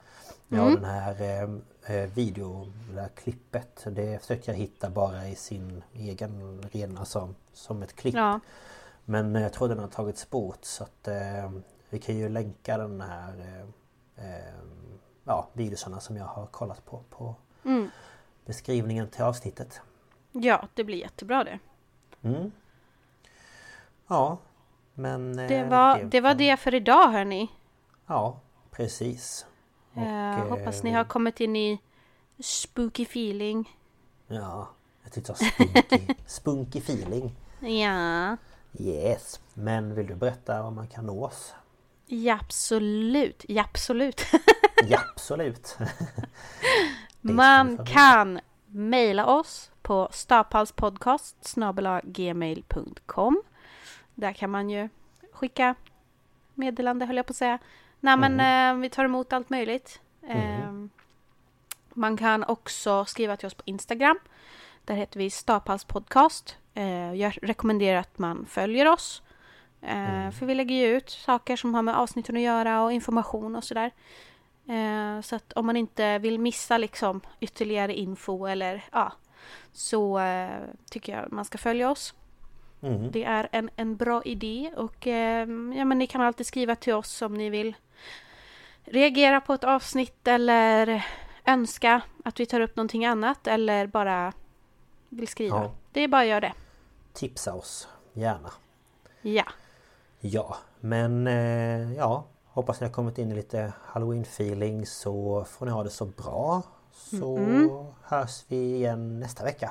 [0.49, 0.75] Ja mm.
[0.75, 5.83] den här eh, eh, video, det här klippet Det försökte jag hitta bara i sin
[5.93, 8.41] egen rena alltså, som ett klipp ja.
[9.05, 11.51] Men jag tror den har tagits bort så att eh,
[11.91, 13.65] Vi kan ju länka den här
[14.17, 14.55] eh, eh,
[15.25, 17.35] Ja videosarna som jag har kollat på på
[17.65, 17.91] mm.
[18.45, 19.81] Beskrivningen till avsnittet
[20.33, 21.59] Ja det blir jättebra det
[22.23, 22.53] mm.
[24.07, 24.39] Ja
[24.95, 27.51] Men eh, det var det, det var det för idag hörni
[28.07, 28.41] Ja
[28.71, 29.47] precis
[29.95, 31.81] och, jag hoppas ni har kommit in i
[32.43, 33.77] spooky feeling.
[34.27, 34.69] Ja,
[35.03, 37.37] jag tyckte spunky, spunky feeling.
[37.61, 38.37] Ja.
[38.79, 41.55] Yes, men vill du berätta var man kan nå oss?
[42.07, 43.45] Ja, absolut.
[43.49, 44.27] Absolut.
[45.15, 45.79] absolut.
[47.21, 51.57] man kan mejla oss på staphalspodcast
[52.03, 53.43] gmail.com
[54.15, 54.89] Där kan man ju
[55.33, 55.75] skicka
[56.55, 57.59] meddelande höll jag på att säga.
[58.01, 58.77] Nej men mm.
[58.77, 60.01] eh, vi tar emot allt möjligt.
[60.23, 60.39] Mm.
[60.39, 60.91] Eh,
[61.95, 64.19] man kan också skriva till oss på Instagram.
[64.85, 66.59] Där heter vi Stapals podcast.
[66.75, 69.23] Eh, jag rekommenderar att man följer oss.
[69.85, 70.33] Eh, mm.
[70.33, 73.65] För vi lägger ju ut saker som har med avsnitten att göra och information och
[73.65, 73.91] sådär.
[74.69, 79.13] Eh, så att om man inte vill missa liksom ytterligare info eller ja,
[79.73, 82.15] så eh, tycker jag man ska följa oss.
[82.83, 83.11] Mm.
[83.11, 85.07] Det är en, en bra idé och
[85.77, 87.75] ja, men ni kan alltid skriva till oss om ni vill
[88.85, 91.07] reagera på ett avsnitt eller
[91.45, 94.33] önska att vi tar upp någonting annat eller bara
[95.09, 95.57] vill skriva.
[95.57, 95.73] Ja.
[95.93, 96.53] Det är bara att göra det.
[97.13, 98.51] Tipsa oss, gärna.
[99.23, 99.45] Ja.
[100.27, 105.73] Ja, men eh, ja, hoppas ni har kommit in i lite Halloween-feeling så får ni
[105.73, 106.63] ha det så bra.
[106.93, 107.71] Så mm.
[108.03, 109.71] hörs vi igen nästa vecka.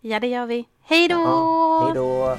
[0.00, 0.68] Ja, det gör vi.
[0.82, 1.14] Hej då!
[1.14, 2.38] Ja, hej då!